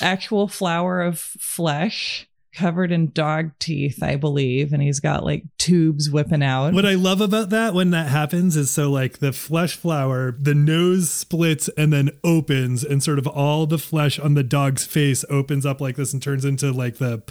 [0.00, 2.27] actual flower of flesh
[2.58, 6.74] covered in dog teeth, I believe, and he's got like tubes whipping out.
[6.74, 10.54] What I love about that when that happens is so like the flesh flower, the
[10.54, 15.24] nose splits and then opens, and sort of all the flesh on the dog's face
[15.30, 17.22] opens up like this and turns into like the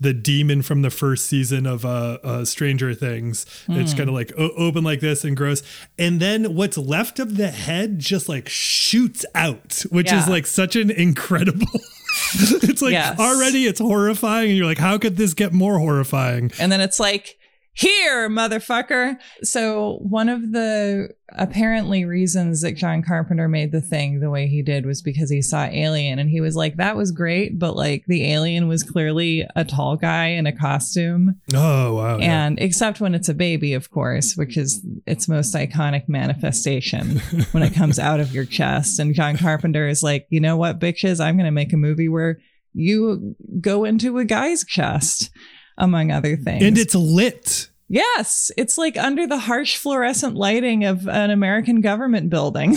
[0.00, 3.46] the demon from the first season of uh, uh Stranger Things.
[3.68, 5.62] It's kind of like o- open like this and gross,
[5.96, 10.74] and then what's left of the head just like shoots out, which is like such
[10.74, 11.68] an incredible.
[12.62, 13.18] it's like Yes.
[13.18, 16.50] already it's horrifying, and you're like, how could this get more horrifying?
[16.58, 17.38] And then it's like,
[17.74, 19.16] here, motherfucker.
[19.42, 24.62] So, one of the apparently reasons that John Carpenter made the thing the way he
[24.62, 28.04] did was because he saw Alien and he was like, that was great, but like
[28.06, 31.40] the alien was clearly a tall guy in a costume.
[31.54, 32.18] Oh wow!
[32.18, 32.46] yeah.
[32.46, 37.18] And except when it's a baby, of course, which is its most iconic manifestation
[37.52, 38.98] when it comes out of your chest.
[38.98, 42.08] And John Carpenter is like, you know what, bitches, I'm going to make a movie
[42.08, 42.38] where
[42.74, 45.30] you go into a guy's chest,
[45.78, 46.62] among other things.
[46.64, 47.68] and it's lit.
[47.88, 52.76] yes, it's like under the harsh fluorescent lighting of an American government building.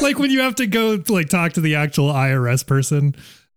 [0.00, 3.14] like when you have to go like talk to the actual IRS person.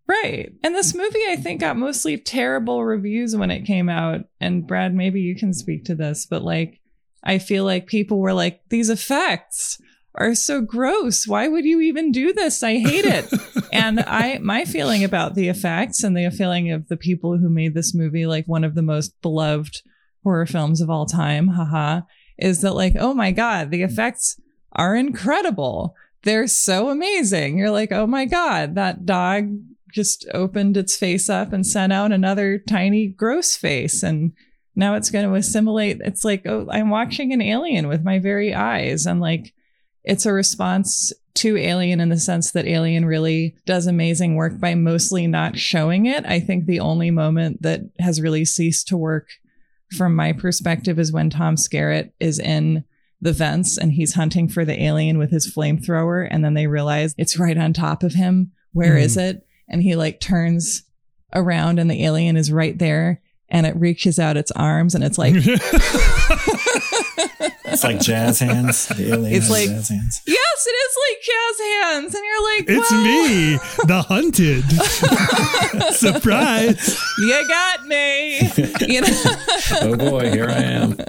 [0.08, 0.54] Right.
[0.64, 4.22] And this movie, I think, got mostly terrible reviews when it came out.
[4.40, 6.80] And Brad, maybe you can speak to this, but like,
[7.24, 9.82] I feel like people were like, these effects
[10.18, 11.28] are so gross.
[11.28, 12.64] Why would you even do this?
[12.64, 13.32] I hate it.
[13.72, 17.74] and I, my feeling about the effects and the feeling of the people who made
[17.74, 19.82] this movie, like one of the most beloved
[20.24, 22.02] horror films of all time, haha,
[22.38, 24.42] is that like, oh my God, the effects
[24.74, 25.96] are incredible.
[26.24, 27.58] They're so amazing.
[27.58, 29.58] You're like, oh my God, that dog
[29.94, 34.34] just opened its face up and sent out another tiny gross face and
[34.76, 38.54] now it's going to assimilate it's like oh i'm watching an alien with my very
[38.54, 39.54] eyes and like
[40.08, 44.74] it's a response to alien in the sense that alien really does amazing work by
[44.74, 46.26] mostly not showing it.
[46.26, 49.28] I think the only moment that has really ceased to work
[49.96, 52.84] from my perspective is when tom skerritt is in
[53.22, 57.14] the vents and he's hunting for the alien with his flamethrower and then they realize
[57.18, 58.52] it's right on top of him.
[58.74, 59.22] Where is hmm.
[59.22, 59.48] it?
[59.70, 60.84] And he like turns
[61.34, 65.18] around and the alien is right there and it reaches out its arms and it's
[65.18, 65.34] like
[67.78, 68.88] It's like jazz hands.
[68.88, 70.22] The alien It's like- jazz hands.
[70.26, 71.60] yes it is like jazz
[71.94, 74.64] hands and you're like It's "Whoa, me, the hunted.
[75.94, 77.00] Surprise.
[77.20, 78.40] you got me
[78.88, 79.36] you know
[79.82, 80.98] Oh boy, here I am.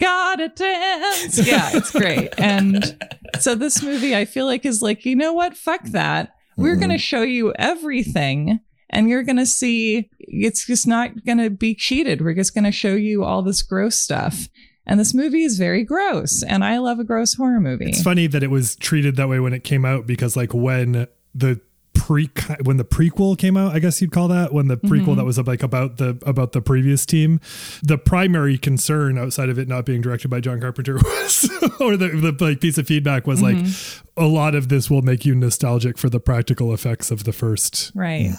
[0.00, 2.96] gotta dance yeah it's great and
[3.40, 6.94] so this movie i feel like is like you know what fuck that we're gonna
[6.94, 6.98] mm-hmm.
[6.98, 8.60] show you everything
[8.94, 12.22] and you're gonna see it's just not gonna be cheated.
[12.22, 14.48] We're just gonna show you all this gross stuff.
[14.86, 17.88] And this movie is very gross and i love a gross horror movie.
[17.88, 21.06] It's funny that it was treated that way when it came out because like when
[21.34, 21.60] the
[22.04, 22.28] pre
[22.62, 25.14] when the prequel came out, I guess you'd call that when the prequel Mm-hmm.
[25.16, 27.40] that was like about the about the previous team,
[27.82, 32.08] the primary concern outside of it not being directed by John Carpenter was or the,
[32.08, 34.22] the like piece of feedback was like Mm-hmm.
[34.22, 37.90] a lot of this will make you nostalgic for the practical effects of the first
[37.94, 38.32] right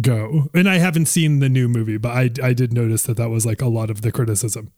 [0.00, 0.48] go.
[0.54, 3.44] And I haven't seen the new movie, but I I did notice that that was
[3.44, 4.72] like a lot of the criticism.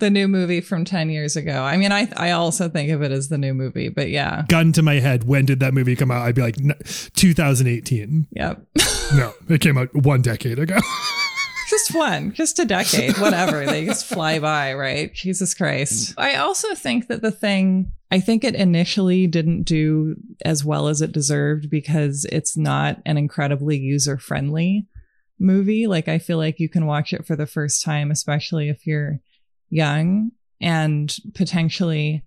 [0.00, 3.12] The new movie from 10 years ago i mean i i also think of it
[3.12, 6.10] as the new movie but yeah Gun to my head, when did that movie come
[6.10, 6.22] out?
[6.22, 6.56] I'd be like
[7.14, 8.26] 2018.
[8.32, 8.66] yep
[9.14, 10.78] No, it came out one decade ago.
[11.70, 13.64] just one, just a decade, whatever.
[13.66, 15.12] they just fly by, right?
[15.12, 16.14] Jesus Christ.
[16.18, 21.00] I also think that the thing, I think it initially didn't do as well as
[21.02, 24.86] it deserved because it's not an incredibly user friendly
[25.38, 25.86] movie.
[25.86, 29.20] Like, I feel like you can watch it for the first time, especially if you're
[29.74, 32.24] young and potentially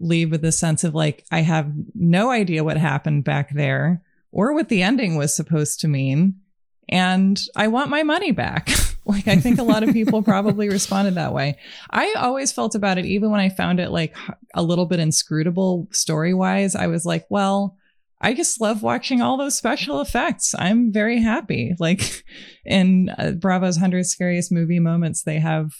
[0.00, 4.54] leave with a sense of like, I have no idea what happened back there or
[4.54, 6.40] what the ending was supposed to mean
[6.88, 8.70] and I want my money back.
[9.06, 11.58] like I think a lot of people probably responded that way.
[11.90, 14.16] I always felt about it even when I found it like
[14.54, 16.74] a little bit inscrutable story-wise.
[16.74, 17.76] I was like, well,
[18.20, 20.54] I just love watching all those special effects.
[20.58, 21.74] I'm very happy.
[21.78, 22.24] Like
[22.64, 25.72] in uh, Bravo's 100 scariest movie moments, they have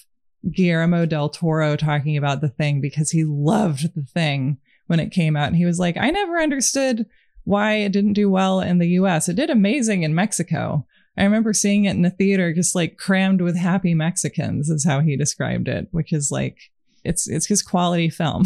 [0.50, 5.36] Guillermo del Toro talking about the thing because he loved the thing when it came
[5.36, 5.48] out.
[5.48, 7.06] And he was like, I never understood
[7.44, 9.28] why it didn't do well in the US.
[9.28, 10.86] It did amazing in Mexico.
[11.16, 15.00] I remember seeing it in the theater just like crammed with happy Mexicans is how
[15.00, 16.58] he described it, which is like
[17.04, 18.44] it's it's his quality film.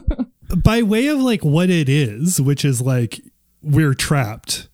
[0.56, 3.20] By way of like what it is, which is like
[3.62, 4.68] we're trapped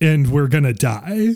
[0.00, 1.32] and we're to die.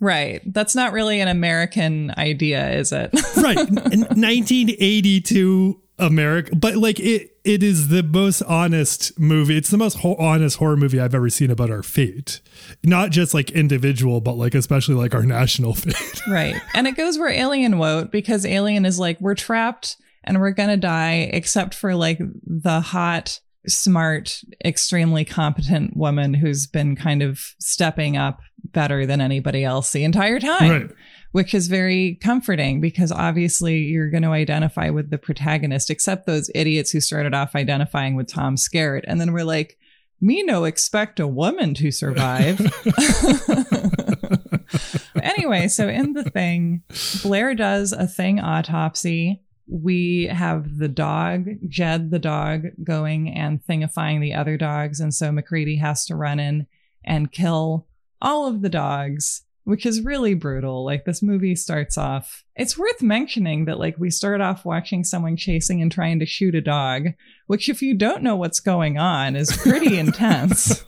[0.00, 0.40] Right.
[0.46, 3.10] That's not really an American idea, is it?
[3.36, 3.56] right.
[3.56, 9.56] 1982 America, but like it, it is the most honest movie.
[9.56, 12.40] It's the most ho- honest horror movie I've ever seen about our fate,
[12.84, 16.20] not just like individual, but like especially like our national fate.
[16.28, 20.52] right, and it goes where Alien won't because Alien is like we're trapped and we're
[20.52, 27.40] gonna die, except for like the hot, smart, extremely competent woman who's been kind of
[27.58, 30.70] stepping up better than anybody else the entire time.
[30.70, 30.90] Right
[31.32, 36.50] which is very comforting because obviously you're going to identify with the protagonist, except those
[36.54, 39.04] idiots who started off identifying with Tom Skerritt.
[39.06, 39.78] And then we're like,
[40.20, 42.60] me no expect a woman to survive.
[45.22, 46.82] anyway, so in the thing,
[47.22, 49.42] Blair does a thing autopsy.
[49.68, 54.98] We have the dog, Jed the dog, going and thingifying the other dogs.
[54.98, 56.66] And so MacReady has to run in
[57.04, 57.86] and kill
[58.20, 60.82] all of the dogs which is really brutal.
[60.82, 62.42] Like this movie starts off.
[62.56, 66.54] It's worth mentioning that like we start off watching someone chasing and trying to shoot
[66.54, 67.08] a dog,
[67.48, 70.82] which if you don't know what's going on is pretty intense.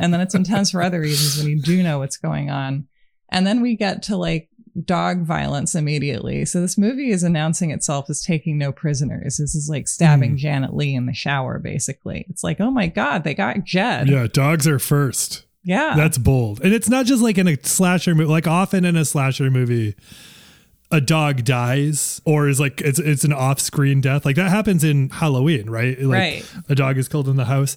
[0.00, 2.88] And then it's intense for other reasons when you do know what's going on.
[3.30, 4.48] And then we get to like
[4.82, 6.46] dog violence immediately.
[6.46, 9.36] So this movie is announcing itself as taking no prisoners.
[9.36, 10.38] This is like stabbing mm.
[10.38, 12.24] Janet Leigh in the shower, basically.
[12.30, 14.08] It's like, oh my God, they got Jed.
[14.08, 15.44] Yeah, dogs are first.
[15.64, 15.94] Yeah.
[15.96, 16.60] That's bold.
[16.62, 19.94] And it's not just like in a slasher movie, like often in a slasher movie,
[20.90, 24.24] a dog dies or is like it's it's an off-screen death.
[24.24, 25.98] Like that happens in Halloween, right?
[26.00, 26.52] Like right.
[26.68, 27.76] a dog is killed in the house.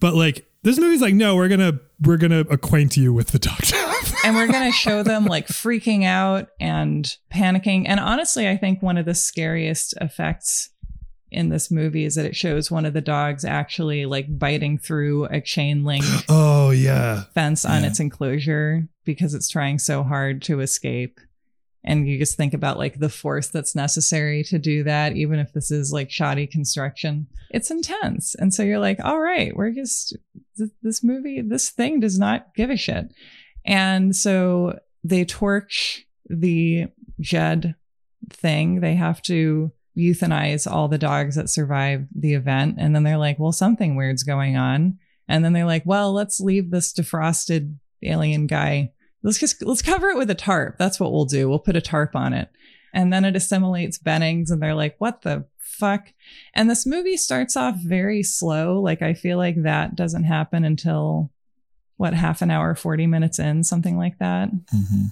[0.00, 3.58] But like this movie's like, no, we're gonna we're gonna acquaint you with the dog
[3.62, 4.14] death.
[4.24, 7.84] and we're gonna show them like freaking out and panicking.
[7.86, 10.70] And honestly, I think one of the scariest effects
[11.34, 15.24] in this movie is that it shows one of the dogs actually like biting through
[15.26, 17.24] a chain link oh yeah.
[17.34, 17.88] fence on yeah.
[17.88, 21.20] its enclosure because it's trying so hard to escape.
[21.86, 25.52] And you just think about like the force that's necessary to do that even if
[25.52, 27.26] this is like shoddy construction.
[27.50, 28.34] It's intense.
[28.34, 30.16] And so you're like all right we're just
[30.82, 33.12] this movie this thing does not give a shit.
[33.66, 36.86] And so they torch the
[37.20, 37.74] jed
[38.30, 38.80] thing.
[38.80, 42.76] They have to euthanize all the dogs that survive the event.
[42.78, 44.98] And then they're like, well, something weird's going on.
[45.28, 48.92] And then they're like, well, let's leave this defrosted alien guy.
[49.22, 50.76] Let's just let's cover it with a tarp.
[50.78, 51.48] That's what we'll do.
[51.48, 52.50] We'll put a tarp on it.
[52.92, 56.08] And then it assimilates Bennings and they're like, what the fuck?
[56.54, 58.80] And this movie starts off very slow.
[58.80, 61.30] Like I feel like that doesn't happen until
[61.96, 64.50] what half an hour, 40 minutes in, something like that.
[64.50, 65.04] Mm-hmm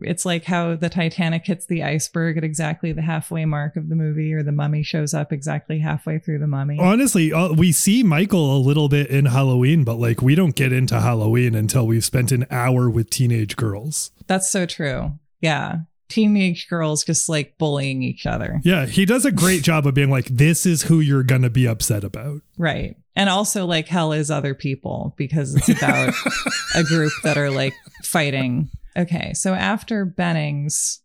[0.00, 3.96] it's like how the Titanic hits the iceberg at exactly the halfway mark of the
[3.96, 6.78] movie, or the mummy shows up exactly halfway through the mummy.
[6.78, 10.72] Honestly, uh, we see Michael a little bit in Halloween, but like we don't get
[10.72, 14.12] into Halloween until we've spent an hour with teenage girls.
[14.26, 15.18] That's so true.
[15.40, 15.78] Yeah.
[16.08, 18.60] Teenage girls just like bullying each other.
[18.64, 18.86] Yeah.
[18.86, 21.66] He does a great job of being like, this is who you're going to be
[21.66, 22.42] upset about.
[22.58, 22.96] Right.
[23.16, 26.14] And also, like, hell is other people because it's about
[26.74, 31.00] a group that are like fighting Okay, so after Bennings,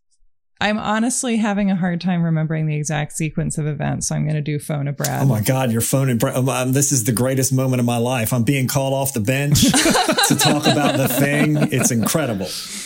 [0.60, 4.36] I'm honestly having a hard time remembering the exact sequence of events, so I'm going
[4.36, 5.22] to do phone a Brad.
[5.22, 6.34] Oh my God, your phone and Brad.
[6.34, 8.32] Um, um, this is the greatest moment of my life.
[8.32, 11.56] I'm being called off the bench to talk about the thing.
[11.72, 12.46] It's incredible.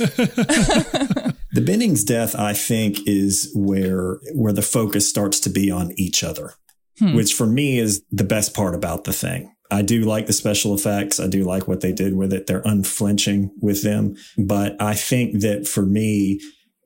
[1.53, 6.25] the Bennings death, I think, is where where the focus starts to be on each
[6.25, 6.55] other,
[6.99, 7.15] hmm.
[7.15, 9.55] which for me is the best part about the thing.
[9.71, 11.21] I do like the special effects.
[11.21, 12.47] I do like what they did with it.
[12.47, 14.17] They're unflinching with them.
[14.37, 16.41] But I think that for me,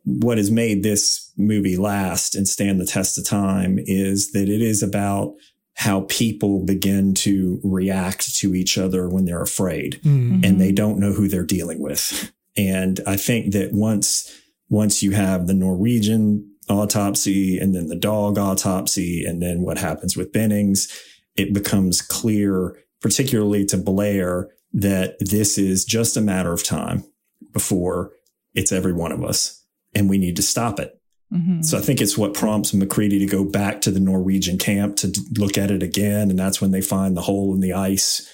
[0.05, 4.61] what has made this movie last and stand the test of time is that it
[4.61, 5.35] is about
[5.77, 10.44] how people begin to react to each other when they're afraid mm-hmm.
[10.44, 12.33] and they don't know who they're dealing with.
[12.57, 14.31] And I think that once,
[14.68, 20.16] once you have the Norwegian autopsy and then the dog autopsy and then what happens
[20.16, 20.88] with Bennings,
[21.37, 27.05] it becomes clear, particularly to Blair, that this is just a matter of time
[27.53, 28.12] before
[28.55, 31.01] it's every one of us and we need to stop it.
[31.33, 31.62] Mm-hmm.
[31.62, 35.13] So I think it's what prompts MacReady to go back to the Norwegian camp to
[35.37, 36.31] look at it again.
[36.31, 38.29] And that's when they find the hole in the ice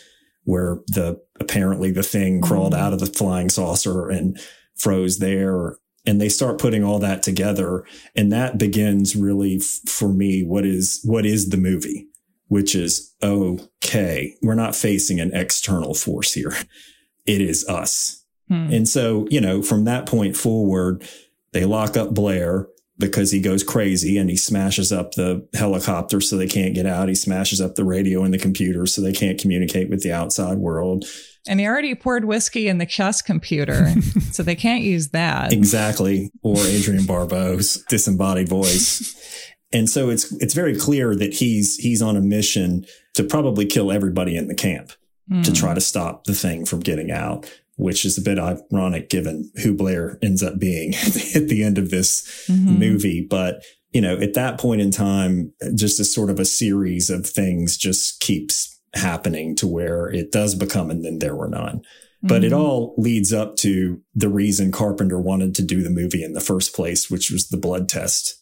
[0.44, 2.82] where the apparently the thing crawled mm-hmm.
[2.82, 4.38] out of the flying saucer and
[4.74, 5.76] froze there.
[6.06, 7.84] and they start putting all that together
[8.16, 12.08] and that begins really f- for me what is what is the movie
[12.50, 16.52] which is okay we're not facing an external force here
[17.26, 18.68] it is us hmm.
[18.70, 21.08] and so you know from that point forward
[21.52, 22.66] they lock up blair
[22.98, 27.08] because he goes crazy and he smashes up the helicopter so they can't get out
[27.08, 30.58] he smashes up the radio and the computer so they can't communicate with the outside
[30.58, 31.04] world
[31.46, 33.94] and he already poured whiskey in the chess computer,
[34.30, 35.52] so they can't use that.
[35.52, 36.30] Exactly.
[36.42, 39.16] Or Adrienne Barbeau's disembodied voice.
[39.72, 43.92] And so it's it's very clear that he's he's on a mission to probably kill
[43.92, 44.92] everybody in the camp
[45.30, 45.44] mm.
[45.44, 49.50] to try to stop the thing from getting out, which is a bit ironic given
[49.62, 50.94] who Blair ends up being
[51.34, 52.78] at the end of this mm-hmm.
[52.78, 53.26] movie.
[53.28, 53.62] But
[53.92, 57.76] you know, at that point in time, just a sort of a series of things
[57.76, 61.82] just keeps happening to where it does become and then there were none.
[62.22, 62.44] But mm-hmm.
[62.44, 66.40] it all leads up to the reason Carpenter wanted to do the movie in the
[66.40, 68.39] first place, which was the blood test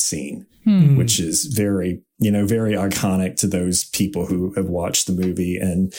[0.00, 0.96] scene, hmm.
[0.96, 5.56] which is very, you know, very iconic to those people who have watched the movie
[5.56, 5.92] and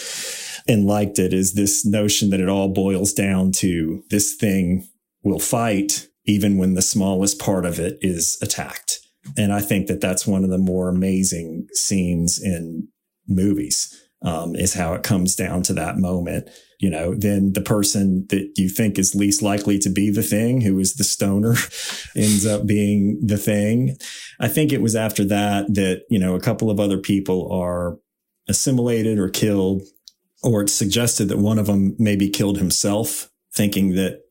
[0.68, 4.88] and liked it is this notion that it all boils down to this thing
[5.24, 9.00] will fight even when the smallest part of it is attacked.
[9.38, 12.88] And I think that that's one of the more amazing scenes in
[13.28, 13.98] movies.
[14.24, 16.48] Um, is how it comes down to that moment.
[16.82, 20.62] You know, then the person that you think is least likely to be the thing,
[20.62, 21.56] who is the stoner,
[22.16, 23.98] ends up being the thing.
[24.40, 28.00] I think it was after that that, you know, a couple of other people are
[28.50, 29.84] assimilated or killed,
[30.42, 34.22] or it's suggested that one of them maybe killed himself, thinking that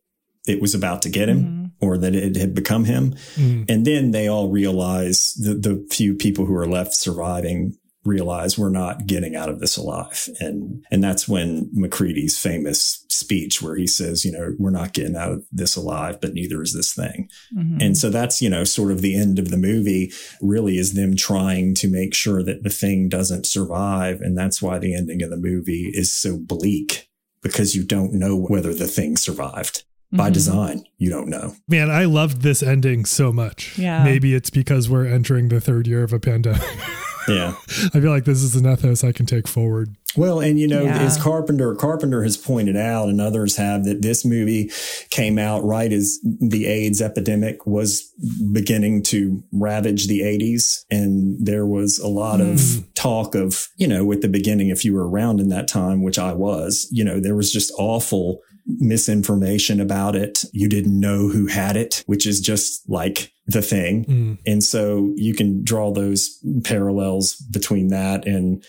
[0.48, 1.44] it was about to get him.
[1.44, 3.14] Mm-hmm or that it had become him.
[3.36, 3.70] Mm.
[3.70, 8.70] And then they all realize the, the few people who are left surviving realize we're
[8.70, 10.28] not getting out of this alive.
[10.40, 15.16] And, and that's when MacReady's famous speech where he says, you know, we're not getting
[15.16, 17.28] out of this alive, but neither is this thing.
[17.54, 17.78] Mm-hmm.
[17.80, 21.14] And so that's, you know, sort of the end of the movie really is them
[21.14, 24.20] trying to make sure that the thing doesn't survive.
[24.22, 27.10] And that's why the ending of the movie is so bleak
[27.42, 30.32] because you don't know whether the thing survived by mm-hmm.
[30.32, 30.84] design.
[30.96, 31.54] You don't know.
[31.68, 33.78] Man, I loved this ending so much.
[33.78, 34.04] Yeah.
[34.04, 36.62] Maybe it's because we're entering the third year of a pandemic.
[37.28, 37.54] Yeah.
[37.94, 39.94] I feel like this is an ethos I can take forward.
[40.16, 40.98] Well, and you know, yeah.
[40.98, 44.70] as Carpenter, Carpenter has pointed out, and others have, that this movie
[45.10, 48.12] came out right as the AIDS epidemic was
[48.52, 50.84] beginning to ravage the 80s.
[50.90, 52.52] And there was a lot mm.
[52.52, 52.90] of hmm.
[52.94, 56.18] talk of, you know, with the beginning, if you were around in that time, which
[56.18, 58.40] I was, you know, there was just awful
[58.78, 60.44] misinformation about it.
[60.52, 64.04] You didn't know who had it, which is just like the thing.
[64.04, 64.38] Mm.
[64.46, 68.64] And so you can draw those parallels between that and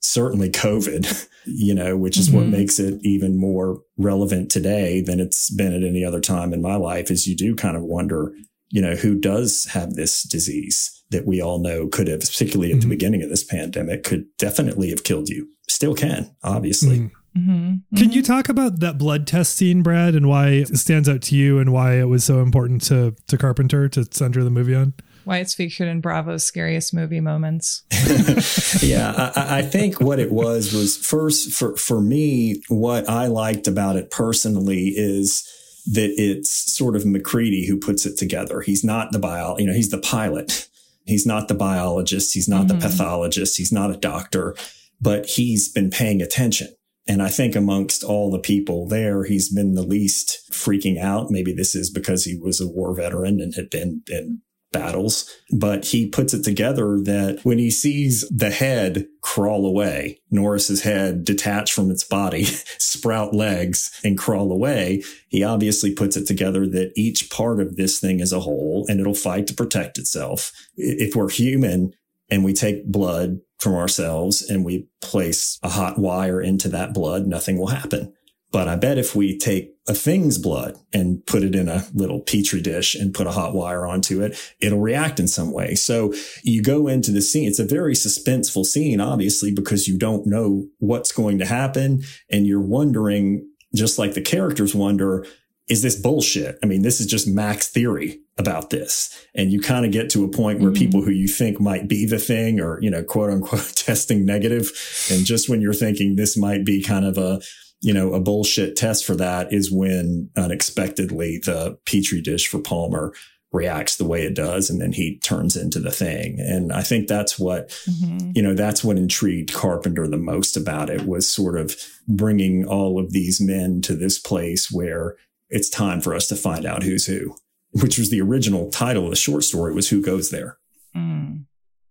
[0.00, 2.38] certainly COVID, you know, which is mm-hmm.
[2.38, 6.62] what makes it even more relevant today than it's been at any other time in
[6.62, 8.32] my life is you do kind of wonder,
[8.68, 12.78] you know, who does have this disease that we all know could have, particularly at
[12.78, 12.88] mm-hmm.
[12.88, 15.48] the beginning of this pandemic, could definitely have killed you.
[15.68, 16.98] Still can, obviously.
[17.00, 17.10] Mm.
[17.36, 17.96] Mm-hmm.
[17.96, 21.36] Can you talk about that blood test scene, Brad, and why it stands out to
[21.36, 24.94] you and why it was so important to, to Carpenter to center the movie on?
[25.24, 27.82] Why it's featured in Bravo's scariest movie moments.
[28.82, 33.66] yeah, I, I, think what it was was first for, for me, what I liked
[33.66, 35.44] about it personally is
[35.92, 38.60] that it's sort of MacReady who puts it together.
[38.60, 40.68] He's not the bio, you know, he's the pilot.
[41.06, 42.32] He's not the biologist.
[42.32, 42.78] He's not mm-hmm.
[42.78, 43.56] the pathologist.
[43.56, 44.56] He's not a doctor,
[45.00, 46.68] but he's been paying attention
[47.08, 51.30] and I think amongst all the people there, he's been the least freaking out.
[51.30, 54.42] Maybe this is because he was a war veteran and had been in
[54.72, 60.82] battles, but he puts it together that when he sees the head crawl away, Norris's
[60.82, 62.44] head detach from its body,
[62.78, 68.00] sprout legs and crawl away, he obviously puts it together that each part of this
[68.00, 70.52] thing is a whole and it'll fight to protect itself.
[70.76, 71.92] If we're human,
[72.30, 77.26] and we take blood from ourselves and we place a hot wire into that blood,
[77.26, 78.12] nothing will happen.
[78.52, 82.20] But I bet if we take a thing's blood and put it in a little
[82.20, 85.74] petri dish and put a hot wire onto it, it'll react in some way.
[85.74, 87.48] So you go into the scene.
[87.48, 92.02] It's a very suspenseful scene, obviously, because you don't know what's going to happen.
[92.30, 95.26] And you're wondering, just like the characters wonder,
[95.68, 96.58] is this bullshit?
[96.62, 99.26] I mean, this is just Mac's theory about this.
[99.34, 100.78] And you kind of get to a point where mm-hmm.
[100.78, 104.72] people who you think might be the thing or, you know, quote unquote testing negative.
[105.10, 107.40] And just when you're thinking this might be kind of a,
[107.80, 113.12] you know, a bullshit test for that is when unexpectedly the petri dish for Palmer
[113.52, 117.06] reacts the way it does and then he turns into the thing and i think
[117.06, 118.32] that's what mm-hmm.
[118.34, 121.74] you know that's what intrigued carpenter the most about it was sort of
[122.08, 125.16] bringing all of these men to this place where
[125.48, 127.34] it's time for us to find out who's who
[127.82, 130.58] which was the original title of the short story, was Who Goes There?
[130.96, 131.44] Mm.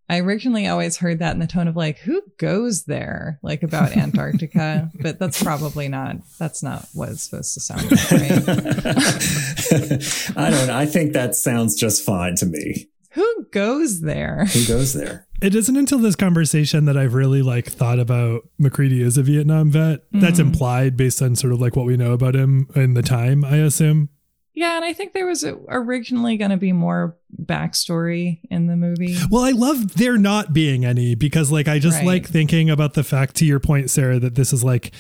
[0.08, 3.40] I originally always heard that in the tone of like, who goes there?
[3.42, 8.12] Like about Antarctica, but that's probably not, that's not what it's supposed to sound like,
[8.12, 8.32] right?
[10.38, 10.78] I don't know.
[10.78, 12.88] I think that sounds just fine to me.
[13.12, 14.46] Who goes there?
[14.46, 15.28] Who goes there?
[15.42, 19.70] It isn't until this conversation that I've really like thought about MacReady as a Vietnam
[19.72, 20.02] vet.
[20.12, 20.48] That's Mhm.
[20.48, 23.58] implied based on sort of like what we know about him in the time, I
[23.58, 24.10] assume.
[24.56, 29.18] Yeah, and I think there was originally going to be more backstory in the movie.
[29.30, 32.06] Well, I love there not being any because like I just Right.
[32.06, 34.92] like thinking about the fact to your point, Sarah, that this is like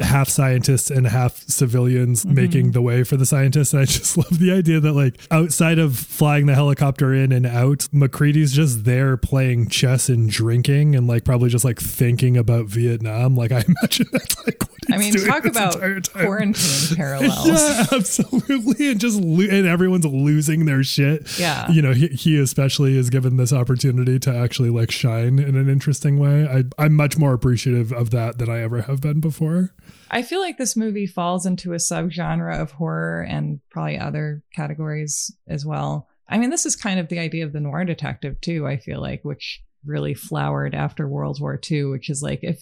[0.00, 2.34] half scientists and half civilians Mm-hmm.
[2.34, 3.72] making the way for the scientists.
[3.72, 7.46] And I just love the idea that like outside of flying the helicopter in and
[7.46, 12.66] out, MacReady's just there playing chess and drinking and like probably just like thinking about
[12.66, 13.36] Vietnam.
[13.36, 17.46] Like I imagine that's like what he's I mean, doing talk about quarantine parallels.
[17.46, 18.90] Yeah, absolutely.
[18.90, 21.38] And just lo- and everyone's losing their shit.
[21.38, 21.70] Yeah.
[21.70, 25.68] You know, he, he especially is given this opportunity to actually like shine in an
[25.68, 26.46] interesting way.
[26.46, 29.72] I, I'm much more appreciative of that than I ever have been before.
[30.10, 35.32] I feel like this movie falls into a subgenre of horror and probably other categories
[35.48, 36.08] as well.
[36.28, 39.00] I mean, this is kind of the idea of the noir detective too, I feel
[39.00, 42.60] like, which really flowered after World War II, which is like if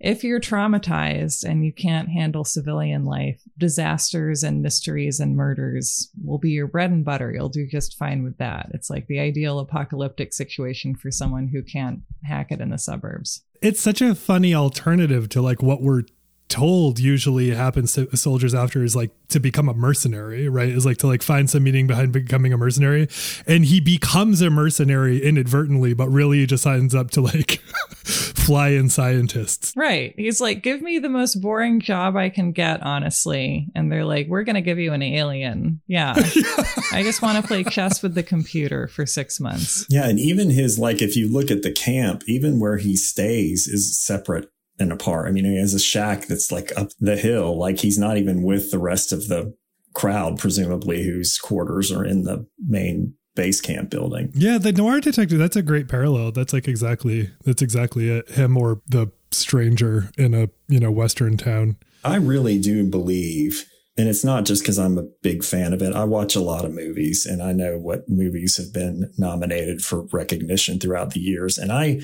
[0.00, 6.36] if you're traumatized and you can't handle civilian life, disasters and mysteries and murders will
[6.38, 7.32] be your bread and butter.
[7.32, 8.70] You'll do just fine with that.
[8.74, 13.44] It's like the ideal apocalyptic situation for someone who can't hack it in the suburbs.
[13.62, 16.02] It's such a funny alternative to like what we're
[16.48, 20.68] told usually happens to soldiers after is like to become a mercenary, right?
[20.68, 23.08] Is like to like find some meaning behind becoming a mercenary.
[23.46, 27.52] And he becomes a mercenary inadvertently, but really he just signs up to like
[28.44, 29.72] fly in scientists.
[29.74, 30.14] Right.
[30.16, 33.68] He's like, give me the most boring job I can get, honestly.
[33.74, 35.80] And they're like, we're going to give you an alien.
[35.86, 36.14] Yeah.
[36.92, 39.86] I just want to play chess with the computer for six months.
[39.88, 43.66] Yeah, and even his like, if you look at the camp, even where he stays
[43.66, 45.28] is separate and apart.
[45.28, 48.42] I mean, he has a shack that's like up the hill, like he's not even
[48.42, 49.54] with the rest of the
[49.94, 54.32] crowd, presumably whose quarters are in the main base camp building.
[54.34, 56.32] Yeah, the noir detective, that's a great parallel.
[56.32, 58.30] That's like exactly that's exactly it.
[58.30, 61.76] Him or the stranger in a, you know, western town.
[62.04, 63.64] I really do believe,
[63.96, 65.94] and it's not just because I'm a big fan of it.
[65.94, 70.06] I watch a lot of movies and I know what movies have been nominated for
[70.12, 71.58] recognition throughout the years.
[71.58, 72.00] And I,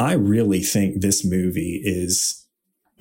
[0.00, 2.46] I really think this movie is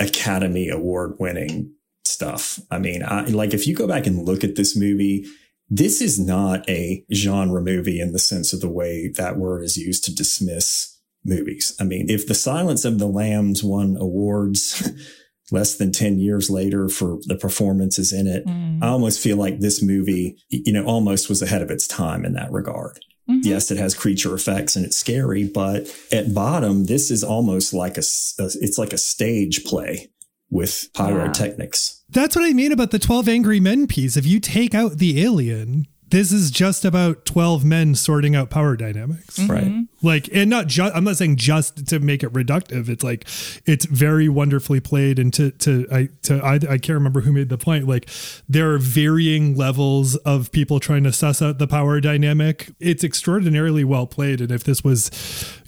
[0.01, 1.73] Academy Award winning
[2.03, 2.59] stuff.
[2.69, 5.25] I mean, I like if you go back and look at this movie,
[5.69, 9.77] this is not a genre movie in the sense of the way that word is
[9.77, 11.73] used to dismiss movies.
[11.79, 14.91] I mean, if The Silence of the Lambs won awards
[15.51, 18.83] less than 10 years later for the performances in it, Mm.
[18.83, 22.33] I almost feel like this movie, you know, almost was ahead of its time in
[22.33, 22.99] that regard.
[23.29, 23.45] Mhm.
[23.45, 27.97] Yes, it has creature effects and it's scary, but at bottom, this is almost like
[27.97, 30.09] a—it's like a stage play
[30.49, 32.01] with pyrotechnics.
[32.09, 34.17] That's what I mean about the 12 Angry Men piece.
[34.17, 38.75] If you take out the alien, this is just about 12 men sorting out power
[38.75, 39.39] dynamics.
[39.39, 39.65] Right.
[39.65, 40.05] Mm-hmm.
[40.05, 42.89] Like, and not just, I'm not saying just to make it reductive.
[42.89, 43.27] It's like,
[43.65, 45.19] it's very wonderfully played.
[45.19, 47.87] And to, to, I, to, I, I can't remember who made the point.
[47.87, 48.09] Like,
[48.47, 52.69] there are varying levels of people trying to suss out the power dynamic.
[52.79, 54.41] It's extraordinarily well played.
[54.41, 55.11] And if this was,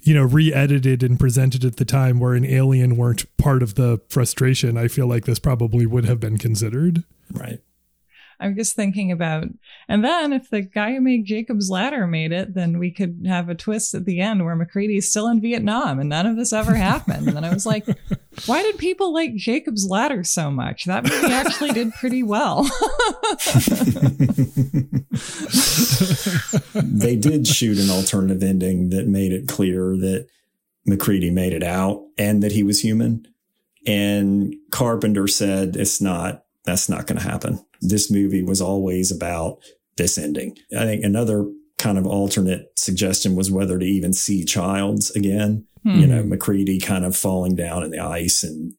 [0.02, 3.74] you know, re edited and presented at the time where an alien weren't part of
[3.74, 7.04] the frustration, I feel like this probably would have been considered.
[7.30, 7.60] Right.
[8.42, 9.44] I'm just thinking about,
[9.88, 13.48] and then if the guy who made Jacob's Ladder made it, then we could have
[13.48, 16.74] a twist at the end where MacReady's still in Vietnam and none of this ever
[16.74, 17.28] happened.
[17.28, 17.86] and then I was like,
[18.46, 20.84] why did people like Jacob's Ladder so much?
[20.84, 22.64] That movie actually did pretty well.
[26.74, 30.26] they did shoot an alternative ending that made it clear that
[30.86, 33.26] MacReady made it out and that he was human.
[33.86, 37.64] And Carpenter said, it's not, that's not going to happen.
[37.82, 39.58] This movie was always about
[39.96, 40.56] this ending.
[40.76, 41.46] I think another
[41.78, 45.66] kind of alternate suggestion was whether to even see Childs again.
[45.82, 45.98] Hmm.
[45.98, 48.74] You know, MacReady kind of falling down in the ice and,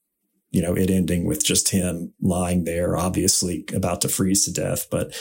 [0.52, 4.88] you know, it ending with just him lying there, obviously about to freeze to death.
[4.90, 5.14] But,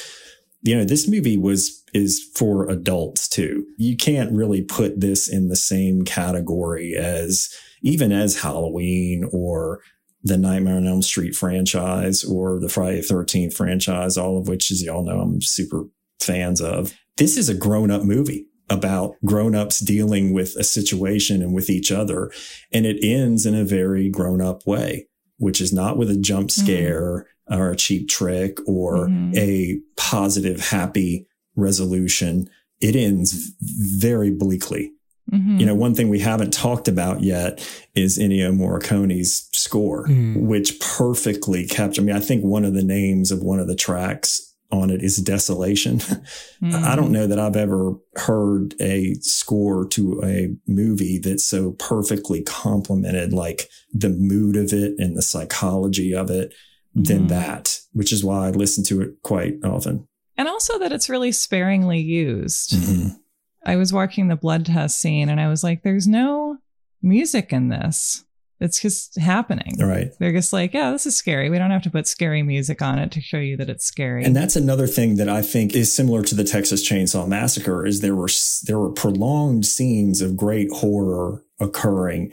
[0.63, 3.67] you know, this movie was, is for adults too.
[3.79, 7.53] You can't really put this in the same category as
[7.83, 9.81] even as Halloween or
[10.23, 14.71] the Nightmare on Elm Street franchise or the Friday the 13th franchise, all of which,
[14.71, 15.85] as y'all know, I'm super
[16.21, 16.95] fans of.
[17.17, 21.69] This is a grown up movie about grown ups dealing with a situation and with
[21.69, 22.31] each other.
[22.73, 25.09] And it ends in a very grown up way,
[25.39, 29.37] which is not with a jump scare or a cheap trick or Mhm.
[29.37, 32.49] a positive, happy resolution,
[32.81, 34.93] it ends very bleakly.
[35.33, 35.59] Mhm.
[35.61, 40.43] You know, one thing we haven't talked about yet is Ennio Morricone's score, Mm.
[40.47, 42.03] which perfectly captured.
[42.03, 45.03] I mean, I think one of the names of one of the tracks on it
[45.03, 45.99] is Desolation.
[46.63, 46.75] Mm.
[46.75, 52.41] I don't know that I've ever heard a score to a movie that so perfectly
[52.43, 56.55] complemented like the mood of it and the psychology of it
[56.95, 57.29] than Mhm.
[57.31, 60.07] that, which is why I listen to it quite often.
[60.39, 62.71] And also that it's really sparingly used.
[62.73, 63.17] Mhm.
[63.65, 66.59] I was watching the blood test scene and I was like, there's no
[67.03, 68.25] music in this.
[68.61, 69.75] It's just happening.
[69.81, 70.13] Right.
[70.21, 71.51] They're just like, yeah, this is scary.
[71.51, 74.23] We don't have to put scary music on it to show you that it's scary.
[74.25, 78.01] And that's another thing that I think is similar to the Texas Chainsaw Massacre is
[78.03, 78.29] there were
[78.65, 82.33] there were prolonged scenes of great horror occurring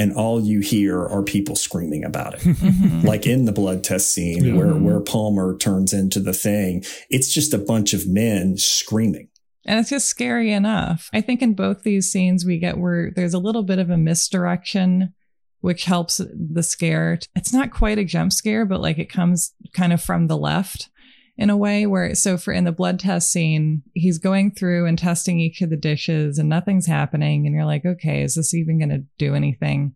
[0.00, 2.40] and all you hear are people screaming about it.
[2.58, 3.04] Mhm.
[3.04, 4.54] like in the blood test scene Yeah.
[4.54, 9.28] where where Palmer turns into the thing, it's just a bunch of men screaming.
[9.68, 11.10] And it's just scary enough.
[11.12, 13.98] I think in both these scenes, we get where there's a little bit of a
[13.98, 15.12] misdirection,
[15.60, 17.18] which helps the scare.
[17.36, 20.88] It's not quite a jump scare, but like it comes kind of from the left
[21.36, 24.98] in a way where, so for in the blood test scene, he's going through and
[24.98, 27.44] testing each of the dishes and nothing's happening.
[27.44, 29.94] And you're like, okay, is this even going to do anything?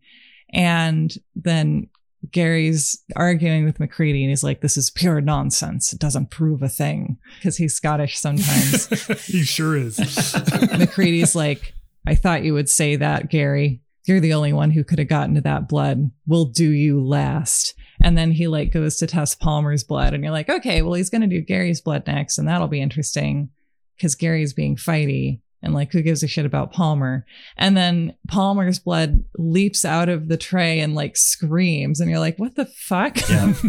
[0.53, 1.89] And then
[2.31, 5.93] Garry's arguing with MacReady and he's like, this is pure nonsense.
[5.93, 8.87] It doesn't prove a thing because he's Scottish sometimes.
[9.27, 9.99] he sure is.
[10.79, 11.75] MacReady's like,
[12.07, 13.81] I thought you would say that, Garry.
[14.05, 16.11] You're the only one who could have gotten to that blood.
[16.27, 17.75] We'll do you last.
[18.01, 21.11] And then he like goes to test Palmer's blood, and you're like, okay, well, he's
[21.11, 23.51] going to do Garry's blood next, and that'll be interesting
[23.97, 25.41] because Garry's being fighty.
[25.63, 27.25] And like, who gives a shit about Palmer?
[27.57, 32.01] And then Palmer's blood leaps out of the tray and like screams.
[32.01, 33.17] And you're like, what the fuck?
[33.29, 33.55] Yeah.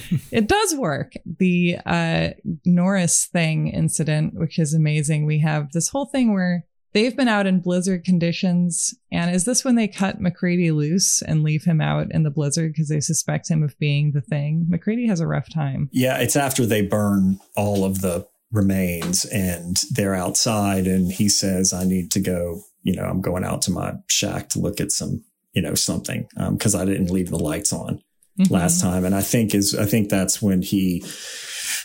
[0.30, 1.14] it does work.
[1.38, 2.30] The uh,
[2.64, 5.26] Norris thing incident, which is amazing.
[5.26, 8.94] We have this whole thing where they've been out in blizzard conditions.
[9.12, 12.72] And is this when they cut MacReady loose and leave him out in the blizzard
[12.72, 14.66] because they suspect him of being the thing?
[14.68, 15.88] MacReady has a rough time.
[15.92, 21.72] Yeah, it's after they burn all of the remains and they're outside and he says,
[21.72, 24.90] I need to go, you know, I'm going out to my shack to look at
[24.92, 25.22] some,
[25.52, 26.26] you know, something.
[26.36, 28.02] Um, cause I didn't leave the lights on
[28.38, 28.50] Mhm.
[28.50, 29.04] last time.
[29.04, 31.04] And I think is, I think that's when he,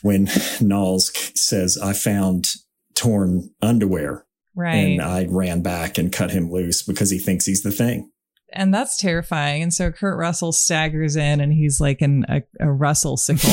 [0.02, 0.28] when
[0.62, 2.52] Nauls says, I found
[2.96, 4.76] torn underwear Right.
[4.76, 8.10] and I ran back and cut him loose because he thinks he's the thing.
[8.54, 9.64] and that's terrifying.
[9.64, 13.50] And so Kurt Russell staggers in and he's like in a, a Russell sickle.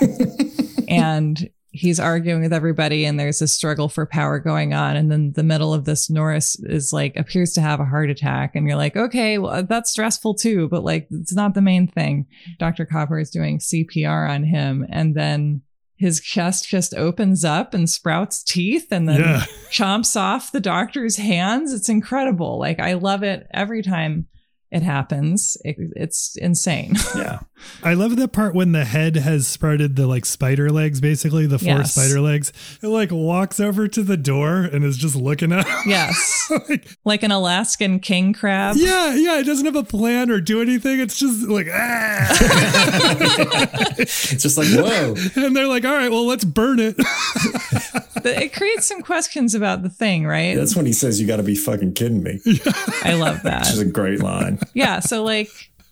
[0.88, 4.94] and he's arguing with everybody and there's a struggle for power going on.
[4.94, 8.54] And then the middle of this norris is like appears to have a heart attack.
[8.54, 11.88] And you're like okay well uh, that's stressful too but like it's not the main
[11.88, 12.26] thing.
[12.58, 14.86] Dr copper is doing cpr on him.
[14.88, 15.62] And then
[15.96, 19.40] his chest just opens up and sprouts teeth and then yeah.
[19.70, 21.72] chomps off the doctor's hands.
[21.72, 22.58] It's incredible.
[22.58, 24.28] Like i love it every time
[24.70, 25.56] it happens.
[25.64, 26.94] It, it's insane.
[27.16, 27.40] Yeah.
[27.82, 31.58] I love that part when the head has sprouted the like spider legs, basically the
[31.58, 31.92] four Yes.
[31.94, 32.52] spider legs.
[32.82, 35.78] It like walks over to the door and is just looking at him.
[35.86, 39.38] yes like, like an alaskan king crab yeah, yeah.
[39.38, 41.00] It doesn't have a plan or do anything.
[41.00, 42.36] It's just like ah.
[43.98, 45.14] It's just like, whoa.
[45.36, 46.96] and they're like, all right, well, let's burn it.
[48.24, 50.56] It creates some questions about the thing, right?
[50.56, 52.40] That's when he says, you got to be fucking kidding me,
[53.02, 53.68] I love that.
[53.68, 54.58] is a great line.
[54.74, 55.00] yeah.
[55.00, 55.48] So, like,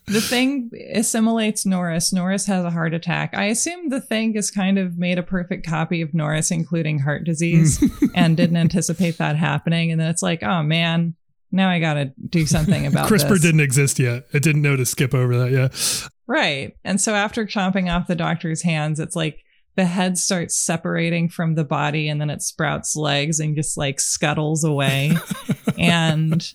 [0.06, 2.12] the thing assimilates Norris.
[2.12, 3.34] Norris has a heart attack.
[3.34, 7.24] I assume the thing is kind of made a perfect copy of Norris, including heart
[7.24, 7.82] disease,
[8.14, 9.92] and didn't anticipate that happening.
[9.92, 11.14] And then it's like, oh man,
[11.52, 13.42] now I got to do something about CRISPR this.
[13.42, 14.26] didn't exist yet.
[14.32, 15.50] It didn't know to skip over that.
[15.50, 16.08] Yeah.
[16.26, 16.76] Right.
[16.84, 19.44] And so after chomping off the doctor's hands, it's like
[19.76, 24.00] the head starts separating from the body and then it sprouts legs and just like
[24.00, 25.12] scuttles away.
[25.78, 26.54] and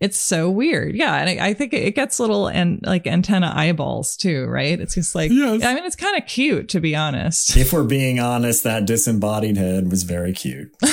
[0.00, 0.94] it's so weird.
[0.94, 1.14] Yeah.
[1.16, 4.78] And I, I think it gets little and like antenna eyeballs too, right?
[4.80, 5.64] It's just like, Yes.
[5.64, 7.56] I mean, it's kind of cute to be honest.
[7.56, 10.74] If we're being honest, that disembodied head was very cute.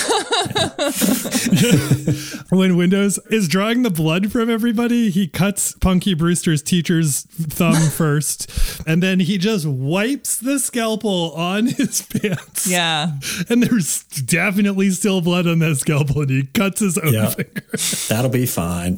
[2.50, 8.50] when Windows is drawing the blood from everybody, he cuts Punky Brewster's teacher's thumb first,
[8.88, 12.68] and then he just wipes the scalpel on his pants.
[12.68, 13.12] yeah.
[13.50, 17.30] And there's definitely still blood on that scalpel, and he cuts his own Yeah.
[17.30, 17.64] finger.
[18.10, 18.95] That'll be fine.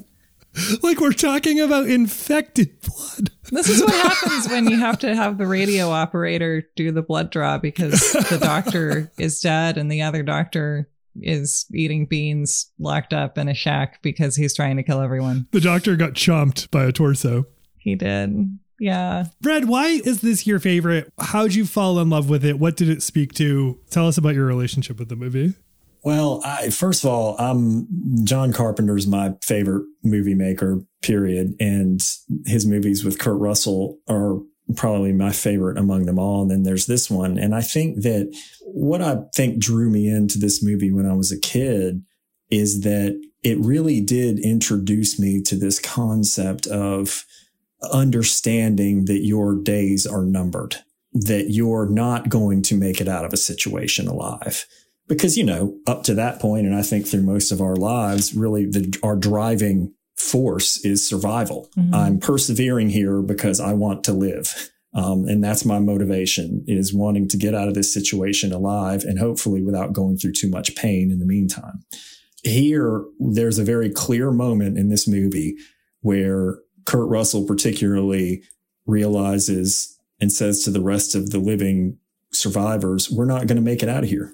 [0.82, 3.32] Like we're talking about infected blood.
[3.52, 7.32] This is what happens when you have to have the radio operator do the blood
[7.32, 10.90] draw because the doctor is dead and the other doctor
[11.22, 15.48] is eating beans locked up in a shack because he's trying to kill everyone.
[15.52, 17.46] The doctor got chomped by a torso.
[17.78, 18.60] He did.
[18.80, 19.26] Yeah.
[19.42, 21.12] Brad, why is this your favorite?
[21.20, 22.60] How'd you fall in love with it?
[22.60, 23.80] What did it speak to?
[23.90, 25.56] Tell us about your relationship with the movie.
[26.08, 27.86] Well, I, first of all, I'm
[28.24, 31.54] John Carpenter's my favorite movie maker, period.
[31.60, 32.00] And
[32.46, 34.38] his movies with Kurt Russell are
[34.78, 36.44] probably my favorite among them all.
[36.44, 37.38] And then there's this one.
[37.38, 41.34] And I think that what I think drew me into this movie when I was
[41.34, 42.06] a kid
[42.50, 47.26] is that it really did introduce me to this concept of
[47.92, 50.78] understanding that your days are numbered,
[51.12, 54.66] that you're not going to make it out of a situation alive.
[55.08, 58.34] Because, you know, up to that point, and I think through most of our lives,
[58.34, 61.70] really the, our driving force is survival.
[61.78, 61.96] Mm-hmm.
[61.96, 64.72] I'm persevering here because I want to live.
[64.94, 69.20] Um, and that's my motivation is wanting to get out of this situation alive and
[69.20, 71.84] hopefully without going through too much pain in the meantime.
[72.44, 75.56] Here, there's a very clear moment in this movie
[76.02, 78.44] where Kurt Russell particularly
[78.86, 81.98] realizes and says to the rest of the living
[82.32, 84.34] survivors, we're not going to make it out of here,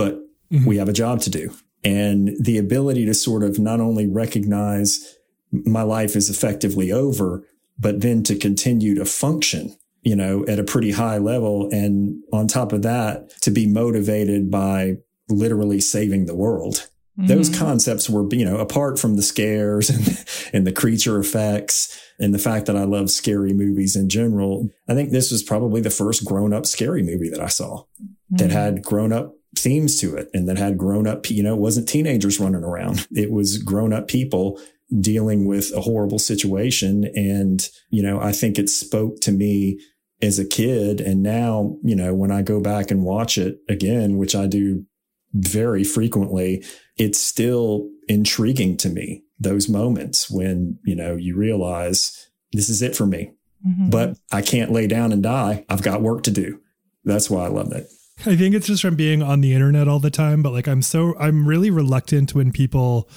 [0.00, 0.14] but
[0.52, 0.64] mm-hmm.
[0.64, 1.52] we have a job to do.
[1.82, 5.16] And the ability to sort of not only recognize
[5.52, 7.44] my life is effectively over,
[7.78, 11.68] but then to continue to function, you know, at a pretty high level.
[11.72, 14.96] And on top of that, to be motivated by
[15.28, 16.90] literally saving the world
[17.26, 17.64] those mm-hmm.
[17.64, 22.38] concepts were, you know, apart from the scares and, and the creature effects and the
[22.38, 24.68] fact that I love scary movies in general.
[24.88, 28.36] I think this was probably the first grown up scary movie that I saw mm-hmm.
[28.36, 31.60] that had grown up themes to it and that had grown up, you know, it
[31.60, 33.06] wasn't teenagers running around.
[33.12, 34.60] It was grown up people
[35.00, 37.10] dealing with a horrible situation.
[37.14, 39.80] And, you know, I think it spoke to me
[40.20, 41.00] as a kid.
[41.00, 44.84] And now, you know, when I go back and watch it again, which I do
[45.32, 46.64] very frequently,
[46.96, 49.22] it's still intriguing to me.
[49.38, 53.32] Those moments when, you know, you realize this is it for me,
[53.66, 53.90] mm-hmm.
[53.90, 55.64] but I can't lay down and die.
[55.68, 56.60] I've got work to do.
[57.04, 57.86] That's why I love it.
[58.26, 60.82] I think it's just from being on the internet all the time, but like I'm
[60.82, 63.08] so, I'm really reluctant when people,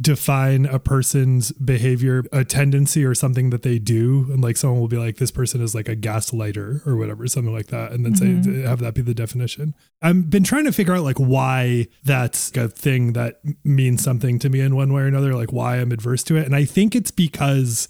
[0.00, 4.26] define a person's behavior, a tendency or something that they do.
[4.30, 7.52] And like someone will be like, this person is like a gaslighter or whatever, something
[7.52, 7.92] like that.
[7.92, 8.62] And then mm-hmm.
[8.62, 9.74] say, have that be the definition.
[10.02, 14.50] I've been trying to figure out like why that's a thing that means something to
[14.50, 16.44] me in one way or another, like why I'm adverse to it.
[16.44, 17.88] And I think it's because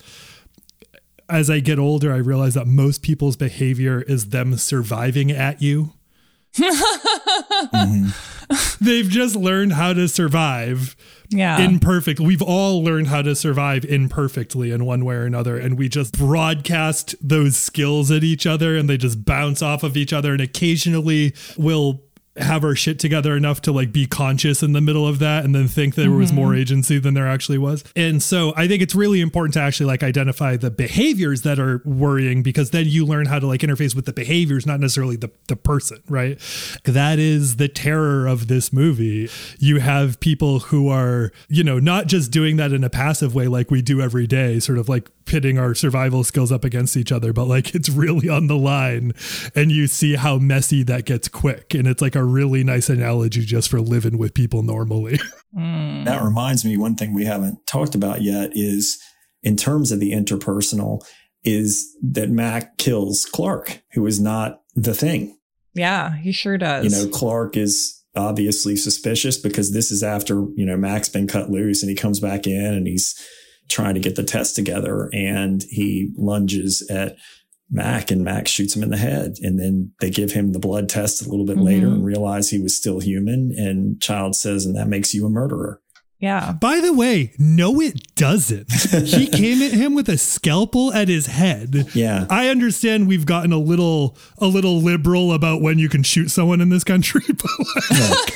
[1.28, 5.92] as I get older, I realize that most people's behavior is them surviving at you.
[6.56, 8.08] Mm-hmm.
[8.84, 10.96] They've just learned how to survive
[11.30, 11.58] yeah.
[11.58, 12.20] imperfect.
[12.20, 15.58] We've all learned how to survive imperfectly in one way or another.
[15.58, 19.96] And we just broadcast those skills at each other and they just bounce off of
[19.96, 20.32] each other.
[20.32, 22.02] And occasionally we'll
[22.38, 25.54] have our shit together enough to like be conscious in the middle of that and
[25.54, 26.18] then think there mm-hmm.
[26.18, 26.60] was more mm-hmm.
[26.60, 27.84] agency than there actually was.
[27.94, 31.82] And so I think it's really important to actually like identify the behaviors that are
[31.84, 35.30] worrying because then you learn how to like interface with the behaviors, not necessarily the,
[35.48, 36.38] the person, right?
[36.84, 39.30] That is the terror of this movie.
[39.58, 43.48] You have people who are, you know, not just doing that in a passive way
[43.48, 47.12] like we do every day, sort of like pitting our survival skills up against each
[47.12, 49.12] other, but like it's really on the line
[49.54, 51.74] and you see how messy that gets quick.
[51.74, 55.18] And it's like a really nice analogy just for living with people normally.
[55.56, 56.04] Mm.
[56.04, 59.02] That reminds me, one thing we haven't talked about yet is
[59.42, 61.00] in terms of the interpersonal,
[61.44, 65.38] is that Mac kills Clark, who is not the thing.
[65.72, 66.84] Yeah, he sure does.
[66.84, 71.50] You know, Clark is obviously suspicious because this is after, you know, Mac's been cut
[71.50, 73.14] loose and he comes back in and he's
[73.68, 77.16] trying to get the test together and he lunges at
[77.70, 79.34] Mac and Mac shoots him in the head.
[79.42, 81.66] And then they give him the blood test a little bit mm-hmm.
[81.66, 83.52] later and realize he was still human.
[83.56, 85.80] And Child says, and that makes you a murderer.
[86.18, 86.52] Yeah.
[86.52, 88.72] By the way, no, it doesn't.
[88.72, 91.88] he came at him with a scalpel at his head.
[91.94, 92.26] Yeah.
[92.30, 96.60] I understand we've gotten a little a little liberal about when you can shoot someone
[96.62, 98.32] in this country, but like,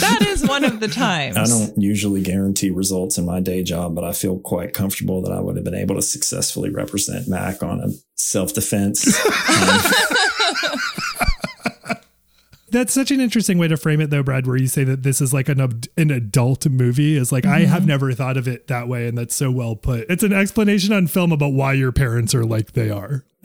[0.00, 1.36] that is one of the times.
[1.36, 5.32] I don't usually guarantee results in my day job, but I feel quite comfortable that
[5.32, 9.06] I would have been able to successfully represent Mac on a self defense.
[9.24, 9.80] um,
[12.70, 15.20] that's such an interesting way to frame it, though, Brad, where you say that this
[15.20, 15.60] is like an,
[15.96, 17.16] an adult movie.
[17.16, 17.54] Is like, mm-hmm.
[17.54, 17.88] I have mm-hmm.
[17.88, 19.08] never thought of it that way.
[19.08, 20.08] And that's so well put.
[20.10, 23.24] It's an explanation on film about why your parents are like they are.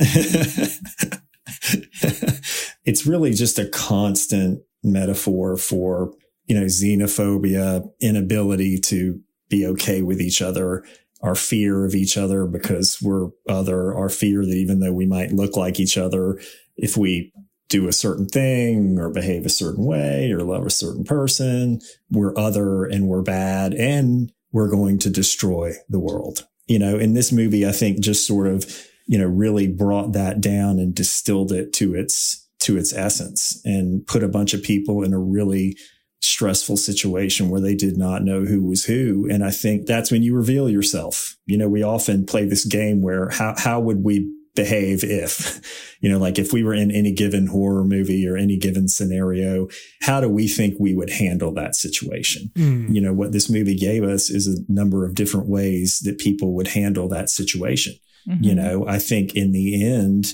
[2.86, 6.14] it's really just a constant metaphor for,
[6.46, 10.84] you know, xenophobia, inability to be okay with each other,
[11.22, 15.32] our fear of each other because we're other, our fear that even though we might
[15.32, 16.40] look like each other,
[16.76, 17.32] if we
[17.74, 21.82] do a certain thing or behave a certain way or love a certain person.
[22.12, 26.48] We're other and we're bad and we're going to destroy the world.
[26.68, 30.40] you know, in this movie, I think just sort of, you know, really brought that
[30.40, 35.04] down and distilled it to its, to its essence and put a bunch of people
[35.04, 35.76] in a really
[36.22, 39.28] stressful situation where they did not know who was who.
[39.30, 41.36] And I think that's when you reveal yourself.
[41.48, 45.62] You know, we often play this game where how, how would we behave if,
[46.00, 49.68] you know, like if we were in any given horror movie or any given scenario,
[50.02, 52.52] how do we think we would handle that situation?
[52.56, 52.94] Mm.
[52.94, 56.54] You know, what this movie gave us is a number of different ways that people
[56.54, 57.96] would handle that situation.
[58.28, 58.44] Mm-hmm.
[58.44, 60.34] You know, I think in the end,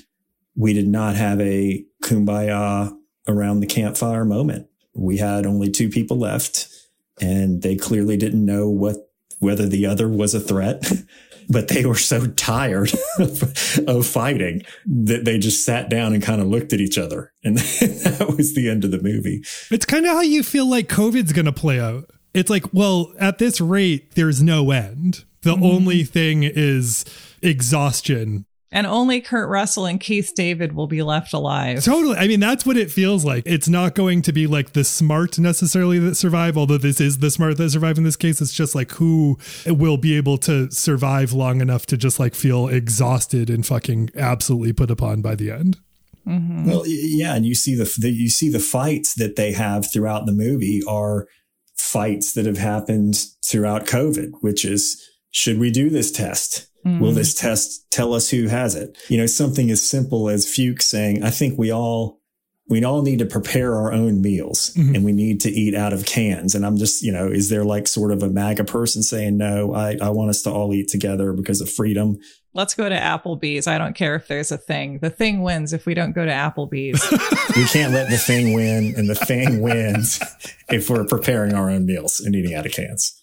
[0.56, 2.96] we did not have a kumbaya
[3.28, 4.68] around the campfire moment.
[4.94, 6.68] We had only two people left
[7.22, 8.98] and they clearly didn't know what,
[9.40, 10.84] whether the other was a threat
[11.50, 16.47] but they were so tired of, fighting that they just sat down and kind of
[16.47, 17.34] looked at each other.
[17.43, 19.43] And that was the end of the movie.
[19.72, 22.10] It's kind of how you feel like COVID's going to play out.
[22.34, 25.26] It's like, well, at this rate, there's no end.
[25.41, 25.64] The mm-hmm.
[25.64, 27.06] only thing is
[27.41, 31.84] exhaustion and only Kurt Russell and Keith David will be left alive.
[31.84, 32.18] Totally.
[32.18, 33.44] I mean, that's what it feels like.
[33.46, 37.32] It's not going to be like the smart necessarily that survive, although this is the
[37.32, 38.42] smart that survive in this case.
[38.42, 42.68] It's just like who will be able to survive long enough to just like feel
[42.68, 45.80] exhausted and fucking absolutely put upon by the end.
[46.28, 46.70] Mm-hmm.
[46.70, 50.28] Well, yeah, and you see the, the you see the fights that they have throughout
[50.28, 51.28] the movie are
[51.76, 56.69] fights that have happened throughout COVID, which is should we do this test?
[56.86, 57.00] Mm.
[57.00, 58.98] Will this test tell us who has it?
[59.10, 62.20] You know, something as simple as Fuchs saying, I think we all,
[62.70, 64.96] we all need to prepare our own meals mm-hmm.
[64.96, 66.54] and we need to eat out of cans.
[66.56, 69.74] And I'm just, you know, is there like sort of a MAGA person saying, no,
[69.74, 72.20] I, I want us to all eat together because of freedom?
[72.54, 73.68] Let's go to Applebee's.
[73.68, 75.00] I don't care if there's a thing.
[75.00, 77.12] The thing wins if we don't go to Applebee's.
[77.56, 80.20] we can't let the thing win and the thing wins
[80.70, 83.19] if we're preparing our own meals and eating out of cans.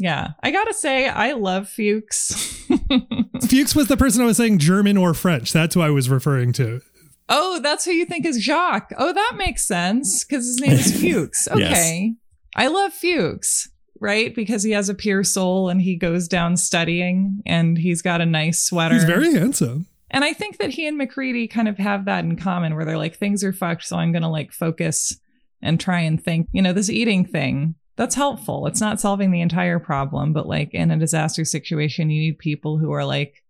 [0.00, 2.32] Yeah, I gotta say, I love Fuchs.
[3.46, 5.52] Fuchs was the person I was saying German or French.
[5.52, 6.80] That's who I was referring to.
[7.28, 8.92] Oh, that's who you think is Jacques.
[8.96, 11.46] Oh, that makes sense because his name is Fuchs.
[11.48, 12.14] Okay.
[12.14, 12.14] Yes.
[12.56, 13.68] I love Fuchs,
[14.00, 14.34] right?
[14.34, 18.26] Because he has a pure soul and he goes down studying and he's got a
[18.26, 18.94] nice sweater.
[18.94, 19.86] He's very handsome.
[20.10, 22.96] And I think that he and MacReady kind of have that in common where they're
[22.96, 23.84] like, things are fucked.
[23.84, 25.20] So I'm going to like focus
[25.62, 28.66] and try and think, you know, this eating thing that's helpful.
[28.66, 32.78] It's not solving the entire problem, but like in a disaster situation, you need people
[32.78, 33.44] who are like,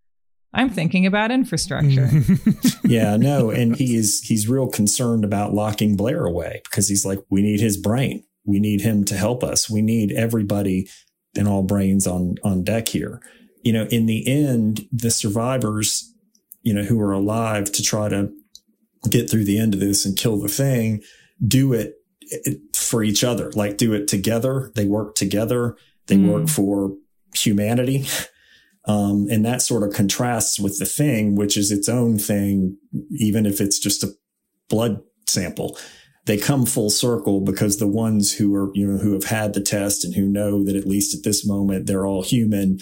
[0.53, 2.09] I'm thinking about infrastructure.
[2.83, 7.19] yeah, no, and he is he's real concerned about locking Blair away because he's like,
[7.29, 8.25] we need his brain.
[8.43, 9.69] We need him to help us.
[9.69, 10.89] We need everybody
[11.37, 13.21] and all brains on on deck here.
[13.63, 16.13] You know, in the end, the survivors,
[16.61, 18.33] you know, who are alive to try to
[19.09, 21.03] get through the end of this and kill the thing,
[21.47, 21.95] do it
[22.91, 24.71] for each other, like do it together.
[24.75, 25.77] They work together.
[26.07, 26.29] They mm.
[26.31, 26.95] work for
[27.33, 28.05] humanity.
[28.85, 32.79] Um, and that sort of contrasts with the thing, which is its own thing,
[33.11, 34.09] even if it's just a
[34.69, 35.77] blood sample.
[36.25, 39.61] They come full circle because the ones who are, you know, who have had the
[39.61, 42.79] test and who know that at least at this moment they're all human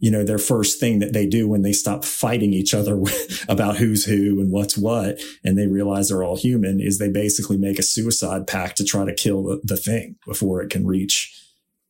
[0.00, 3.00] you know, their first thing that they do when they stop fighting each other
[3.48, 7.58] about who's who and what's what, and they realize they're all human, is they basically
[7.58, 11.36] make a suicide pact to try to kill the, the thing before it can reach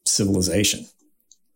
[0.04, 0.86] civilization.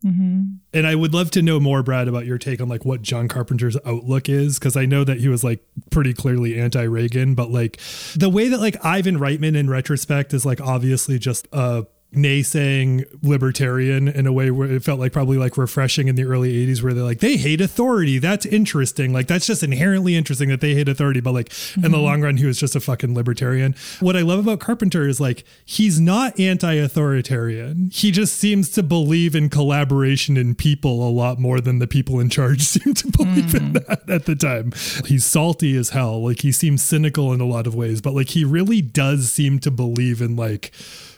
[0.05, 0.43] Mm-hmm.
[0.73, 3.27] And I would love to know more, Brad, about your take on like what John
[3.27, 7.79] Carpenter's outlook is, because I know that he was like pretty clearly anti-Reagan, but like
[8.15, 14.07] the way that like Ivan Reitman in retrospect is like obviously just a naysaying libertarian
[14.07, 16.93] in a way where it felt like probably like refreshing in the early 80s where
[16.93, 18.19] they're like they hate authority.
[18.19, 19.13] That's interesting.
[19.13, 21.21] Like that's just inherently interesting that they hate authority.
[21.21, 21.85] But like mm-hmm.
[21.85, 22.05] in the mm-hmm.
[22.05, 23.75] long run he was just a fucking libertarian.
[23.99, 27.89] What i love about carpenter is like he's not anti-authoritarian.
[27.91, 32.19] He just seems to believe in collaboration in people a lot more than the people
[32.19, 33.57] in charge seem to believe mm.
[33.57, 34.71] in that at the time.
[35.05, 36.23] He's salty as hell.
[36.23, 38.01] Like he seems cynical in a lot of ways.
[38.01, 40.71] But like he really does seem to believe in like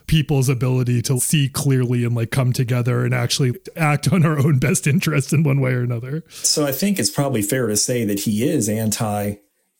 [0.07, 4.57] people's ability to see clearly and like come together and actually act on our own
[4.57, 6.23] best interest in one way or another.
[6.29, 9.35] So I think it's probably fair to say that he is anti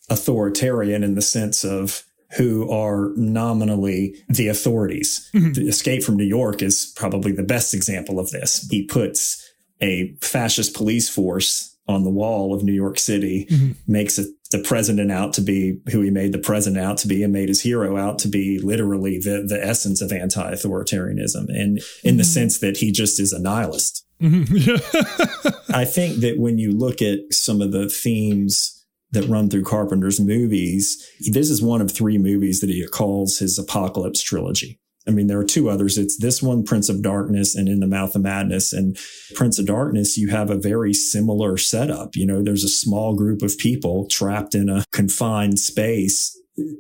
[0.10, 2.04] authoritarian in the sense of
[2.38, 5.30] who are nominally the authorities.
[5.34, 5.54] Mm-hmm.
[5.54, 8.68] The Escape from New York is probably the best example of this.
[8.70, 9.50] He puts
[9.80, 13.72] a fascist police force on the wall of New York City, mm-hmm.
[13.92, 17.24] makes it the president out to be who he made the president out to be
[17.24, 21.76] and made his hero out to be literally the, the essence of anti-authoritarianism and in
[21.78, 22.18] mm-hmm.
[22.18, 24.06] the sense that he just is a nihilist.
[24.22, 25.72] Mm-hmm.
[25.74, 30.20] I think that when you look at some of the themes that run through Carpenter's
[30.20, 34.80] movies, this is one of three movies that he calls his apocalypse trilogy.
[35.08, 35.98] I mean, there are two others.
[35.98, 38.74] It's this one, Prince of Darkness, and In the Mouth of Madness.
[38.74, 38.98] And
[39.36, 42.16] Prince of Darkness, you have a very similar setup.
[42.16, 46.38] You know, there's a small group of people trapped in a confined space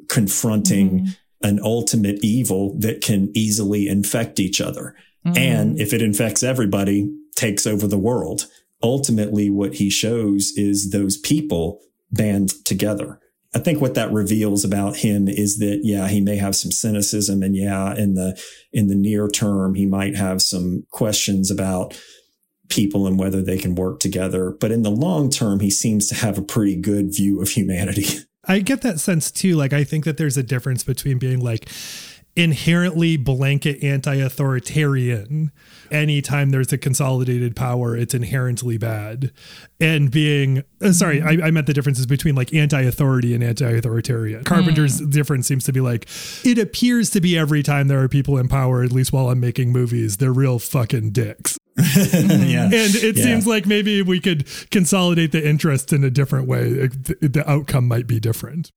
[0.10, 1.48] confronting mm-hmm.
[1.48, 4.96] an ultimate evil that can easily infect each other.
[5.26, 5.38] Mm-hmm.
[5.38, 8.48] And if it infects everybody, takes over the world.
[8.82, 13.20] Ultimately, what he shows is those people band together.
[13.56, 17.42] I think what that reveals about him is that, yeah, he may have some cynicism
[17.42, 18.42] and yeah, in the,
[18.74, 22.00] in the near term, he might have some questions about
[22.70, 24.52] people and whether they can work together.
[24.52, 28.06] But in the long term, he seems to have a pretty good view of humanity.
[28.50, 29.56] I get that sense too.
[29.56, 31.70] Like, I think that there's a difference between being like,
[32.38, 35.52] inherently blanket anti-authoritarian
[35.90, 39.32] anytime there's a consolidated power it's inherently bad
[39.80, 45.02] and being uh, sorry I, I, meant the differences between like anti-authority and anti-authoritarian carpenter's
[45.02, 45.12] mm.
[45.12, 46.08] difference seems to be like
[46.44, 49.40] it appears to be every time there are people in power at least while i'm
[49.40, 52.64] making movies they're real fucking dicks yeah.
[52.66, 53.24] And it yeah.
[53.24, 56.88] seems like maybe we could consolidate the interest in a different way.
[56.88, 58.72] The outcome might be different.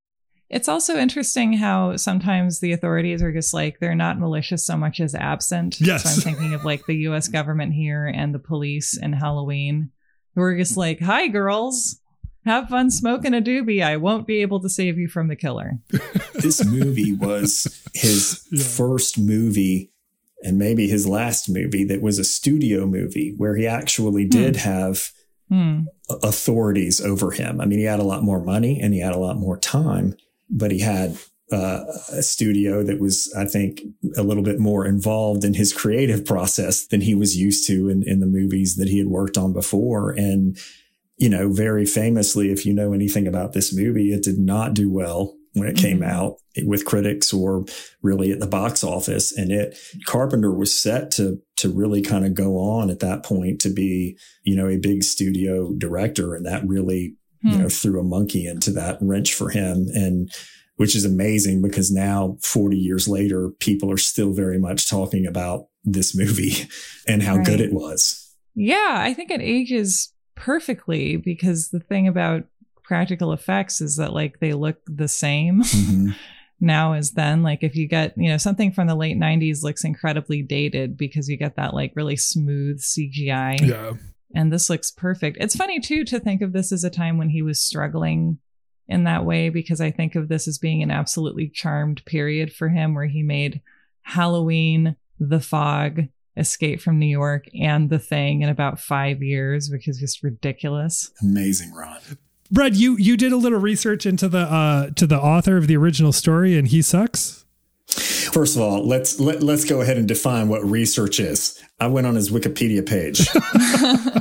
[0.51, 4.99] It's also interesting how sometimes the authorities are just like they're not malicious so much
[4.99, 5.81] as absent.
[5.81, 6.03] Yes.
[6.03, 9.93] So I'm thinking of like the US government here and the police and Halloween
[10.35, 12.01] who are just like, Hi girls,
[12.45, 13.85] have fun smoking a doobie.
[13.85, 15.79] I won't be able to save you from the killer.
[16.35, 18.65] this movie was his yeah.
[18.65, 19.93] first movie
[20.43, 24.63] and maybe his last movie that was a studio movie where he actually did hmm.
[24.63, 25.13] have
[25.49, 25.81] hmm.
[26.25, 27.61] authorities over him.
[27.61, 30.17] I mean, he had a lot more money and he had a lot more time
[30.51, 31.17] but he had
[31.53, 33.83] uh, a studio that was, I think,
[34.17, 38.03] a little bit more involved in his creative process than he was used to in,
[38.07, 40.11] in the movies that he had worked on before.
[40.13, 40.57] And,
[41.17, 44.91] you know, very famously, if you know anything about this movie, it did not do
[44.91, 46.11] well when it came mm-hmm.
[46.11, 47.65] out with critics or
[48.03, 49.37] really at the box office.
[49.37, 49.77] And it,
[50.07, 54.17] Carpenter was set to, to really kind of go on at that point to be,
[54.45, 56.37] you know, a big studio director.
[56.37, 57.49] And that really hmm.
[57.49, 59.87] you know, threw a monkey into that wrench for him.
[59.95, 60.31] And
[60.81, 65.67] which is amazing because now 40 years later, people are still very much talking about
[65.85, 66.55] this movie
[67.07, 67.45] and how right.
[67.45, 68.35] good it was.
[68.55, 72.45] Yeah, I think it ages perfectly because the thing about
[72.83, 75.63] practical effects is that like they look the same.
[75.71, 76.11] Mm-hmm.
[76.61, 79.83] now as then like if you get you know something from the late 90s looks
[79.83, 83.93] incredibly dated because you get that like really smooth cgi yeah
[84.35, 85.39] and this looks perfect.
[85.41, 88.39] It's funny too to think of this as a time when he was struggling
[88.89, 92.69] in that way because I think of this as being an absolutely charmed period for
[92.69, 93.61] him where he made
[94.03, 99.87] Halloween, The Fog, Escape from New York, and The Thing in about five years, which
[99.87, 101.13] is just ridiculous.
[101.23, 101.99] Amazing, Ron.
[102.51, 105.77] Brad, you you did a little research into the uh to the author of the
[105.77, 107.45] original story and he sucks?
[108.33, 111.61] First of all, let's let, let's go ahead and define what research is.
[111.81, 113.29] I went on his Wikipedia page.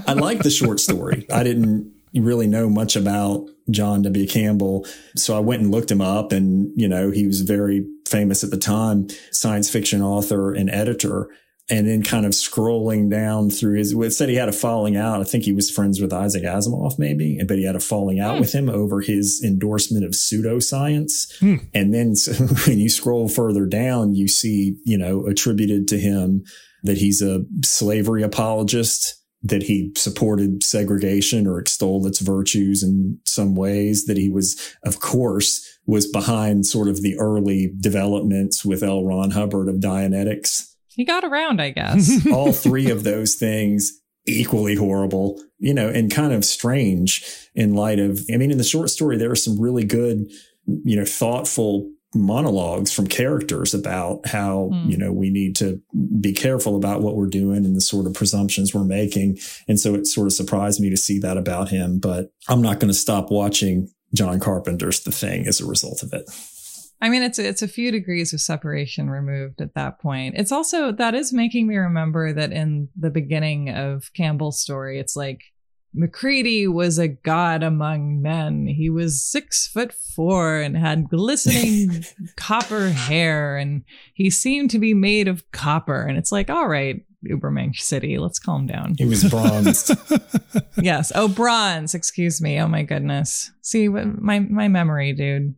[0.07, 1.27] I like the short story.
[1.31, 4.27] I didn't really know much about John W.
[4.27, 8.43] Campbell, so I went and looked him up and, you know, he was very famous
[8.43, 11.29] at the time, science fiction author and editor
[11.69, 15.21] and then kind of scrolling down through his, it said he had a falling out.
[15.21, 18.37] I think he was friends with Isaac Asimov, maybe, but he had a falling out
[18.37, 18.39] mm.
[18.39, 21.31] with him over his endorsement of pseudoscience.
[21.39, 21.69] Mm.
[21.73, 22.33] And then so
[22.67, 26.43] when you scroll further down, you see, you know, attributed to him
[26.83, 33.55] that he's a slavery apologist, that he supported segregation or extolled its virtues in some
[33.55, 39.03] ways, that he was, of course, was behind sort of the early developments with L.
[39.05, 40.69] Ron Hubbard of Dianetics
[40.99, 42.27] he got around, I guess.
[42.33, 47.23] All three of those things equally horrible, you know, and kind of strange
[47.55, 50.29] in light of, I mean, in the short story, there are some really good,
[50.65, 54.89] you know, thoughtful monologues from characters about how, mm.
[54.89, 55.81] you know, we need to
[56.19, 59.37] be careful about what we're doing and the sort of presumptions we're making.
[59.67, 62.79] And so it sort of surprised me to see that about him, but I'm not
[62.79, 66.29] going to stop watching John Carpenter's The Thing as a result of it.
[67.01, 70.35] I mean, it's it's a few degrees of separation removed at that point.
[70.37, 75.15] It's also that is making me remember that in the beginning of Campbell's story, it's
[75.15, 75.41] like
[75.93, 78.67] MacReady was a god among men.
[78.67, 82.03] He was six foot four and had glistening
[82.35, 83.83] copper hair, and
[84.13, 86.01] he seemed to be made of copper.
[86.01, 88.95] And it's like, all right, Ubermensch City, let's calm down.
[88.97, 89.91] He was bronzed.
[90.81, 91.11] yes.
[91.15, 91.95] Oh, bronze.
[91.95, 92.59] Excuse me.
[92.59, 93.51] Oh my goodness.
[93.61, 95.55] See, my my memory, dude.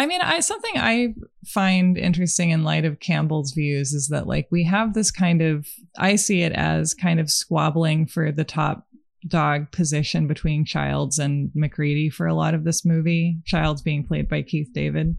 [0.00, 4.48] I mean, I something I find interesting in light of Campbell's views is that like
[4.50, 8.86] we have this kind of I see it as kind of squabbling for the top
[9.28, 13.42] dog position between Childs and MacReady for a lot of this movie.
[13.44, 15.18] Childs being played by Keith David.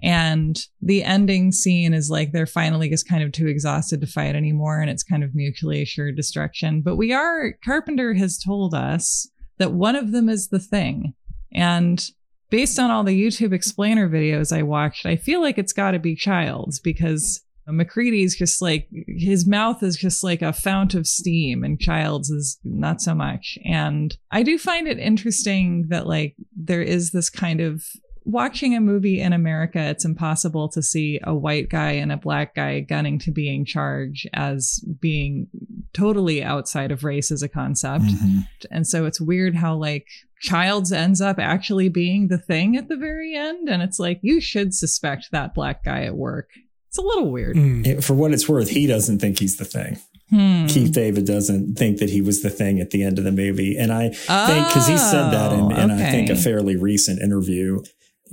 [0.00, 4.36] And the ending scene is like they're finally just kind of too exhausted to fight
[4.36, 4.80] anymore.
[4.80, 6.82] And it's kind of mutually assured destruction.
[6.82, 9.28] But we are, Carpenter has told us
[9.58, 11.14] that one of them is the thing.
[11.52, 12.08] And
[12.50, 15.98] based on all the YouTube explainer videos I watched, I feel like it's got to
[15.98, 21.64] be Childs because MacReady's just like his mouth is just like a fount of steam,
[21.64, 23.58] and Childs is not so much.
[23.64, 27.84] And I do find it interesting that like there is this kind of
[28.24, 32.54] watching a movie in America, it's impossible to see a white guy and a black
[32.54, 35.48] guy gunning to be in charge as being
[35.92, 38.04] totally outside of race as a concept.
[38.04, 38.38] Mm-hmm.
[38.70, 40.06] And so it's weird how like
[40.40, 43.68] Childs ends up actually being the thing at the very end.
[43.68, 46.50] And it's like, you should suspect that black guy at work.
[46.88, 47.56] It's a little weird.
[47.56, 48.02] Mm.
[48.02, 49.98] For what it's worth, he doesn't think he's the thing.
[50.30, 50.66] Hmm.
[50.66, 53.76] Keith David doesn't think that he was the thing at the end of the movie.
[53.76, 56.06] And I oh, think, because he said that in, in okay.
[56.06, 57.82] I think a fairly recent interview,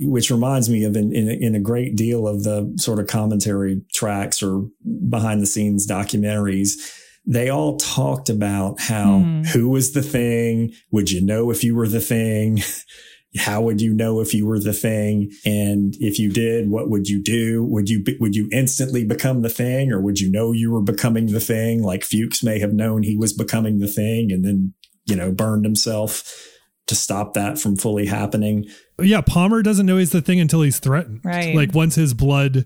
[0.00, 3.82] which reminds me of in, in, in, a great deal of the sort of commentary
[3.92, 4.66] tracks or
[5.08, 6.74] behind the scenes documentaries.
[7.26, 9.42] They all talked about how hmm.
[9.42, 10.72] who was the thing?
[10.92, 12.62] Would you know if you were the thing?
[13.36, 15.30] how would you know if you were the thing?
[15.44, 17.64] And if you did, what would you do?
[17.64, 21.26] Would you, would you instantly become the thing or would you know you were becoming
[21.26, 21.82] the thing?
[21.82, 24.72] Like Fuchs may have known he was becoming the thing and then,
[25.04, 26.57] you know, burned himself
[26.88, 28.66] to stop that from fully happening.
[29.00, 31.20] Yeah, Palmer doesn't know he's the thing until he's threatened.
[31.24, 31.54] Right.
[31.54, 32.64] Like once his blood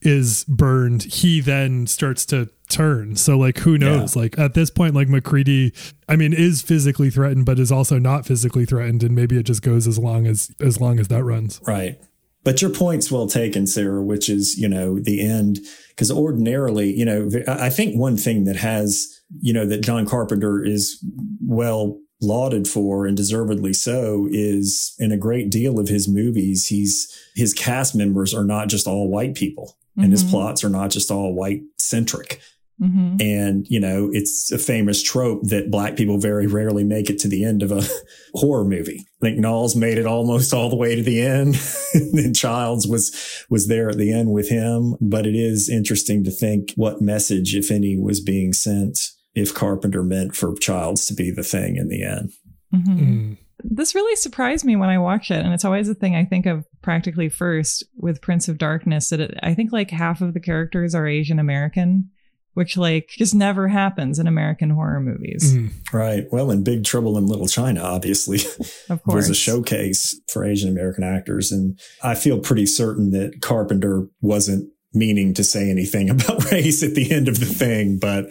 [0.00, 3.16] is burned, he then starts to turn.
[3.16, 4.16] So like who knows?
[4.16, 4.22] Yeah.
[4.22, 5.74] Like at this point, like MacReady,
[6.08, 9.62] I mean, is physically threatened, but is also not physically threatened, and maybe it just
[9.62, 11.60] goes as long as as long as that runs.
[11.66, 12.00] Right.
[12.44, 15.60] But your point's well taken, Sarah, which is, you know, the end.
[15.88, 19.06] Because ordinarily, you know, I think one thing that has,
[19.40, 21.02] you know, that John Carpenter is
[21.42, 27.12] well lauded for and deservedly so is in a great deal of his movies, he's,
[27.34, 30.12] his cast members are not just all white people and mm-hmm.
[30.12, 32.40] his plots are not just all white centric.
[32.82, 33.16] Mm-hmm.
[33.20, 37.28] And, you know, it's a famous trope that black people very rarely make it to
[37.28, 37.86] the end of a
[38.34, 39.06] horror movie.
[39.22, 41.56] I think Nauls made it almost all the way to the end.
[41.94, 44.96] and Childs was, was there at the end with him.
[45.00, 50.02] But it is interesting to think what message, if any, was being sent if Carpenter
[50.02, 52.32] meant for Childs to be the thing in the end.
[52.72, 52.98] Mm-hmm.
[52.98, 53.38] Mm.
[53.62, 55.44] This really surprised me when I watched it.
[55.44, 59.20] And it's always the thing I think of practically first with Prince of Darkness that
[59.20, 62.10] it, I think like half of the characters are Asian American
[62.54, 65.54] which like just never happens in American horror movies.
[65.54, 66.24] Mm, right.
[66.30, 68.38] Well, in Big Trouble in Little China, obviously,
[68.88, 69.14] of course.
[69.14, 71.52] was a showcase for Asian American actors.
[71.52, 76.94] And I feel pretty certain that Carpenter wasn't meaning to say anything about race at
[76.94, 77.98] the end of the thing.
[77.98, 78.26] But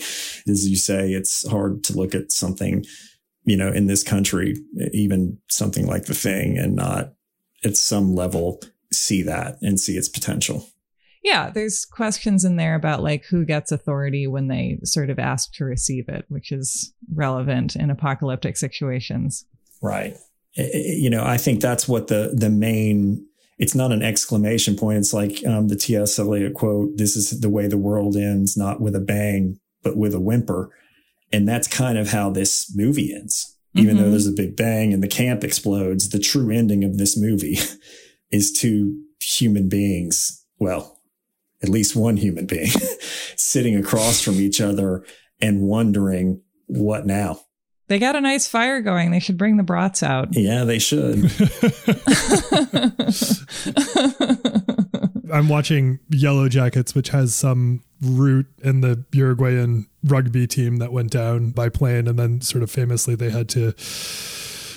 [0.48, 2.86] as you say, it's hard to look at something,
[3.44, 4.56] you know, in this country,
[4.94, 7.14] even something like the thing and not
[7.64, 8.62] at some level
[8.92, 10.68] see that and see its potential.
[11.24, 15.54] Yeah, there's questions in there about like who gets authority when they sort of ask
[15.54, 19.46] to receive it, which is relevant in apocalyptic situations.
[19.82, 20.18] Right.
[20.56, 23.26] You know, I think that's what the the main.
[23.64, 24.98] It's not an exclamation point.
[24.98, 26.20] It's like um, the T.S.
[26.20, 30.14] Eliot quote: "This is the way the world ends, not with a bang, but with
[30.14, 30.70] a whimper."
[31.32, 33.58] And that's kind of how this movie ends.
[33.74, 34.04] Even mm-hmm.
[34.04, 37.58] though there's a big bang and the camp explodes, the true ending of this movie
[38.32, 40.46] is two human beings.
[40.60, 41.00] Well,
[41.64, 42.68] at least one human being
[43.38, 45.06] sitting across from each other
[45.40, 47.40] and wondering what now.
[47.88, 49.12] They got a nice fire going.
[49.12, 50.30] They should bring the brats out.
[50.32, 51.30] Yeah, they should.
[55.34, 61.12] I'm watching Yellow Jackets, which has some root in the Uruguayan rugby team that went
[61.12, 63.74] down by plane, and then sort of famously they had to.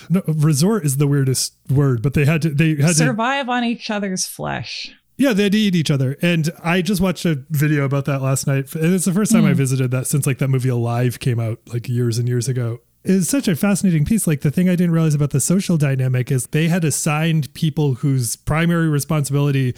[0.08, 2.50] No, resort is the weirdest word, but they had to.
[2.50, 4.92] They had survive to, on each other's flesh.
[5.18, 6.16] Yeah, they eat each other.
[6.20, 8.74] And I just watched a video about that last night.
[8.74, 9.50] And it's the first time mm.
[9.50, 12.80] I visited that since like that movie Alive came out like years and years ago.
[13.08, 14.26] It's such a fascinating piece.
[14.26, 17.94] Like the thing I didn't realize about the social dynamic is they had assigned people
[17.94, 19.74] whose primary responsibility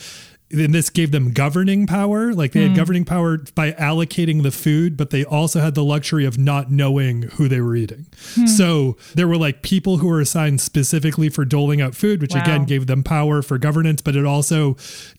[0.51, 2.33] and this gave them governing power.
[2.33, 2.63] Like they mm.
[2.65, 2.77] had hmm.
[2.77, 7.23] governing power by allocating the food, but they also had the luxury of not knowing
[7.23, 8.07] who they were eating.
[8.35, 8.49] Mm.
[8.49, 12.43] So there were like people who were assigned specifically for doling out food, which wow.
[12.43, 14.77] again gave them power for governance, but it also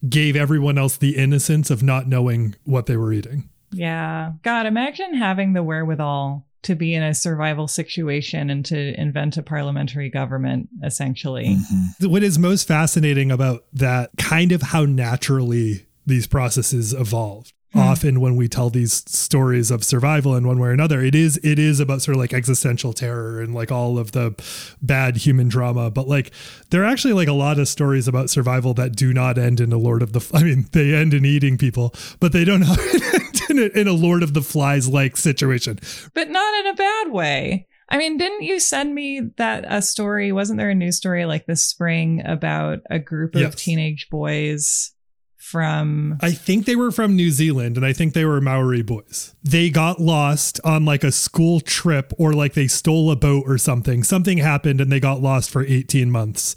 [0.07, 3.49] gave everyone else the innocence of not knowing what they were eating.
[3.71, 4.33] Yeah.
[4.41, 9.43] God, imagine having the wherewithal to be in a survival situation and to invent a
[9.43, 11.57] parliamentary government, essentially.
[11.57, 12.09] Mm-hmm.
[12.09, 17.53] What is most fascinating about that, kind of how naturally these processes evolved.
[17.75, 21.39] often when we tell these stories of survival in one way or another it is
[21.43, 24.33] it is about sort of like existential terror and like all of the
[24.81, 26.31] bad human drama but like
[26.71, 29.71] there are actually like a lot of stories about survival that do not end in
[29.71, 32.63] a lord of the i mean they end in eating people but they don't
[33.49, 35.79] in a, in a lord of the flies like situation
[36.13, 40.31] but not in a bad way I mean, didn't you send me that a story?
[40.31, 43.55] Wasn't there a news story like this spring about a group of Yes.
[43.55, 44.91] teenage boys
[45.37, 49.33] from I think they were from New Zealand and I think they were Maori boys.
[49.43, 53.57] They got lost on like a school trip or like they stole a boat or
[53.57, 54.03] something.
[54.03, 56.55] Something happened and they got lost for 18 months.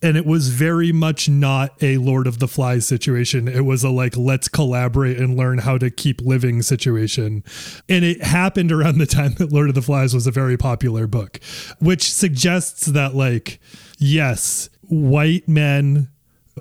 [0.00, 3.48] And it was very much not a Lord of the Flies situation.
[3.48, 7.42] It was a like, let's collaborate and learn how to keep living situation.
[7.88, 11.08] And it happened around the time that Lord of the Flies was a very popular
[11.08, 11.40] book,
[11.80, 13.58] which suggests that, like,
[13.98, 16.08] yes, white men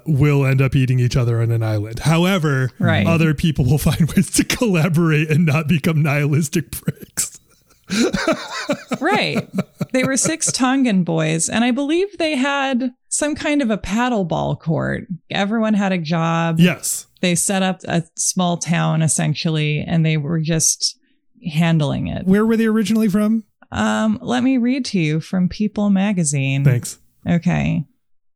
[0.05, 1.99] will end up eating each other on an island.
[1.99, 3.05] However, Right.
[3.05, 7.39] other people will find ways to collaborate and not become nihilistic pricks.
[8.99, 9.47] right.
[9.93, 14.59] They were six Tongan boys, and I believe they had some kind of a paddleball
[14.59, 15.07] court.
[15.29, 16.59] Everyone had a job.
[16.59, 17.07] Yes.
[17.21, 20.99] They set up a small town essentially, and they were just
[21.51, 22.25] handling it.
[22.25, 23.43] Where were they originally from?
[23.71, 26.63] Um, let me read to you from People magazine.
[26.63, 26.99] Thanks.
[27.27, 27.85] Okay.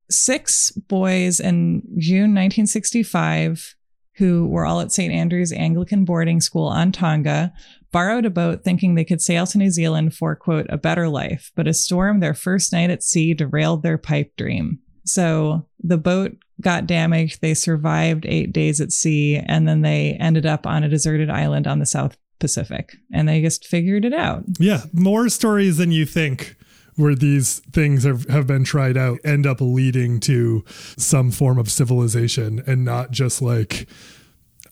[0.10, 3.76] Six boys in June 1965
[4.22, 5.12] who were all at St.
[5.12, 7.52] Andrew's Anglican boarding school on Tonga
[7.92, 11.52] borrowed a boat thinking they could sail to New Zealand for, quote, a better life.
[11.56, 14.78] But a storm their first night at sea derailed their pipe dream.
[15.06, 17.42] So the boat got damaged.
[17.42, 21.66] They survived eight days at sea and then they ended up on a deserted island
[21.66, 24.44] on the South Pacific and they just figured it out.
[24.60, 24.84] Yeah.
[24.94, 26.56] More stories than you think
[26.96, 30.64] where these things have, have been tried out end up leading to
[30.98, 33.88] some form of civilization and not just like,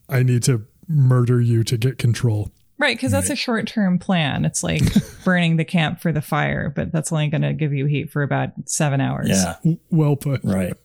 [0.07, 2.51] I need to murder you to get control.
[2.77, 4.45] Right, because that's a short term plan.
[4.45, 4.81] It's like
[5.25, 8.23] burning the camp for the fire, but that's only going to give you heat for
[8.23, 9.27] about seven hours.
[9.29, 9.55] Yeah.
[9.91, 10.41] Well put.
[10.43, 10.73] Right.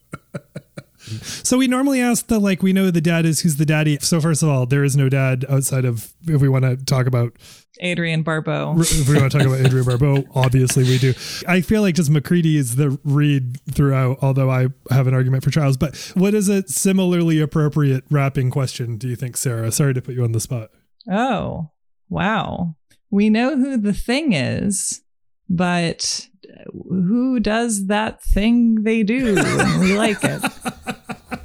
[1.07, 3.99] So we normally ask the like we know who the dad is, who's the daddy.
[4.01, 7.07] So first of all, there is no dad outside of if we want to talk
[7.07, 7.35] about
[7.83, 8.75] Adrienne Barbeau.
[8.79, 11.15] if we want to talk about Adrienne Barbeau, obviously we do.
[11.49, 15.51] I feel like just MacReady is the read throughout, although I have an argument for
[15.51, 15.77] Childs.
[15.77, 19.73] But what is a similarly appropriate wrapping question, do you think, Sarah?
[19.73, 20.71] Sorry to put you on the spot.
[21.11, 21.71] Oh,
[22.09, 22.77] wow.
[23.11, 25.03] We know who the thing is,
[25.49, 26.29] but
[26.73, 29.35] who does that thing they do?
[29.81, 30.43] We like it.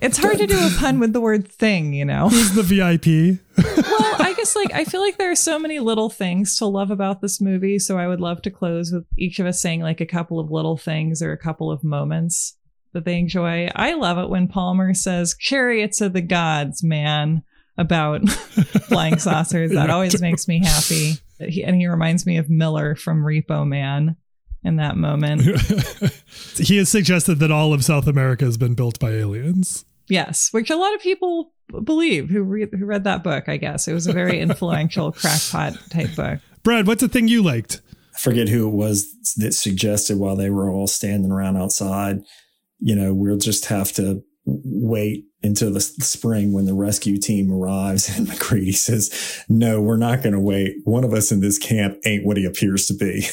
[0.00, 2.28] It's hard to do a pun with the word thing, you know?
[2.28, 3.40] Who's the VIP?
[3.76, 6.90] well, I guess like I feel like there are so many little things to love
[6.90, 7.78] about this movie.
[7.78, 10.50] So I would love to close with each of us saying like a couple of
[10.50, 12.56] little things or a couple of moments
[12.92, 13.68] that they enjoy.
[13.74, 17.42] I love it when Palmer says chariots of the gods, man,
[17.76, 18.28] about
[18.88, 19.72] flying saucers.
[19.72, 21.14] That always makes me happy.
[21.38, 24.16] He, and he reminds me of Miller from Repo Man
[24.62, 25.42] in that moment.
[26.56, 29.84] he has suggested that all of South America has been built by aliens.
[30.10, 31.52] Yes, which a lot of people
[31.84, 33.88] believe who, re- who read that book, I guess.
[33.88, 36.40] It was a very influential crackpot type book.
[36.62, 37.80] Brad, what's the thing you liked?
[38.14, 39.06] I forget who it was
[39.36, 42.20] that suggested while they were all standing around outside,
[42.78, 48.16] you know, we'll just have to wait until the spring when the rescue team arrives.
[48.16, 50.76] And MacReady says, no, we're not going to wait.
[50.84, 53.26] One of us in this camp ain't what he appears to be.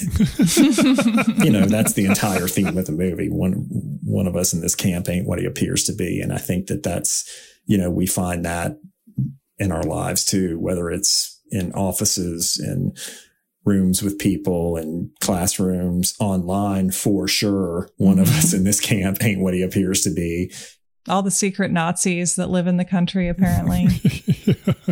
[1.44, 3.30] you know, that's the entire theme of the movie.
[3.30, 3.68] One,
[4.04, 6.22] one of us in this camp ain't what he appears to be.
[6.22, 7.30] And I think that that's,
[7.66, 8.78] you know, we find that
[9.58, 12.98] in our lives too, whether it's in offices and
[13.66, 17.90] rooms with people and classrooms online for sure.
[17.98, 18.38] One of mm-hmm.
[18.38, 20.54] us in this camp ain't what he appears to be.
[21.08, 23.88] All the secret Nazis that live in the country, apparently.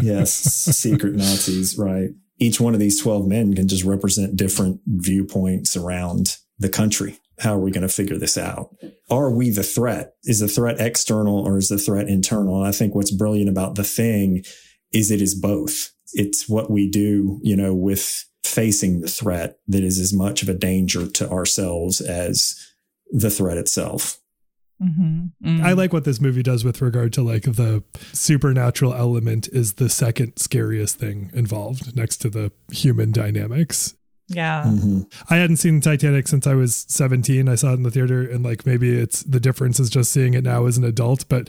[0.01, 2.09] Yes, secret Nazis, right?
[2.37, 7.17] Each one of these 12 men can just represent different viewpoints around the country.
[7.39, 8.75] How are we going to figure this out?
[9.09, 10.13] Are we the threat?
[10.23, 12.57] Is the threat external or is the threat internal?
[12.57, 14.43] And I think what's brilliant about the thing
[14.91, 15.91] is it is both.
[16.13, 20.49] It's what we do, you know, with facing the threat that is as much of
[20.49, 22.55] a danger to ourselves as
[23.11, 24.19] the threat itself.
[24.81, 25.63] Mm-hmm.
[25.63, 27.83] I like what this movie does with regard to like the
[28.13, 33.95] supernatural element is the second scariest thing involved next to the human dynamics.
[34.27, 34.63] Yeah.
[34.65, 35.05] Mhm.
[35.29, 37.47] I hadn't seen Titanic since I was 17.
[37.47, 40.33] I saw it in the theater and like maybe it's the difference is just seeing
[40.33, 41.47] it now as an adult, but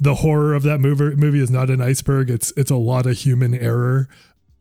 [0.00, 2.28] the horror of that movie movie is not an iceberg.
[2.30, 4.08] It's it's a lot of human error.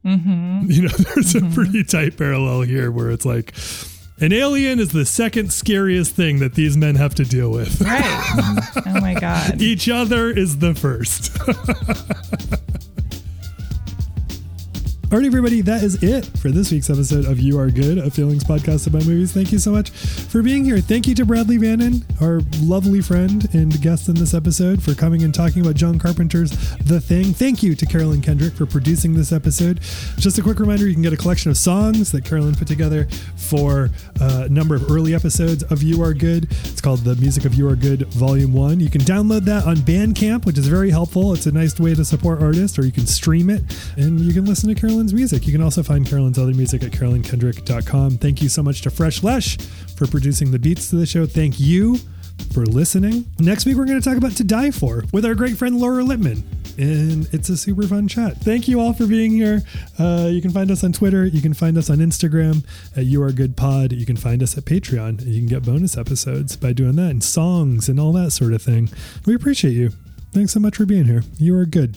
[0.05, 0.69] Mm-hmm.
[0.69, 3.55] You know, there's a pretty tight parallel here where it's like
[4.19, 7.81] an alien is the second scariest thing that these men have to deal with.
[7.81, 8.03] Right.
[8.85, 9.61] oh my God.
[9.61, 11.37] Each other is the first.
[15.11, 18.10] All right, everybody, that is it for this week's episode of You Are Good, a
[18.10, 19.32] feelings podcast about movies.
[19.32, 20.80] Thank you so much for being here.
[20.80, 25.22] Thank you to Bradley Vannon, our lovely friend and guest in this episode, for coming
[25.22, 26.49] and talking about John Carpenter's
[26.80, 27.34] The Thing.
[27.34, 29.80] Thank you to Carolyn Kendrick for producing this episode.
[30.18, 33.07] Just a quick reminder you can get a collection of songs that Carolyn put together
[33.38, 36.52] for uh, a number of early episodes of You Are Good.
[36.65, 38.80] It's called The Music of You Are Good Volume 1.
[38.80, 41.34] You can download that on Bandcamp, which is very helpful.
[41.34, 43.61] It's a nice way to support artists, or you can stream it
[43.95, 45.45] and you can listen to Carolyn Carolyn's music.
[45.45, 48.18] You can also find Carolyn's other music at carolynkendrick.com.
[48.18, 49.56] Thank you so much to Fresh Lesh
[49.95, 51.27] for producing the beats to the show.
[51.27, 51.98] Thank you
[52.52, 53.26] for listening.
[53.38, 56.03] Next week, we're going to talk about To Die For with our great friend Laura
[56.03, 56.44] Lippman.
[56.80, 58.38] And it's a super fun chat.
[58.38, 59.61] Thank you all for being here.
[59.99, 61.23] Uh, you can find us on Twitter.
[61.23, 62.65] You can find us on Instagram
[62.98, 63.91] at You Are Good Pod.
[63.91, 65.23] You can find us at Patreon.
[65.23, 68.64] You can get bonus episodes by doing that and songs and all that sort of
[68.64, 68.90] thing.
[69.27, 69.91] We appreciate you.
[70.32, 71.22] Thanks so much for being here.
[71.38, 71.95] You are good.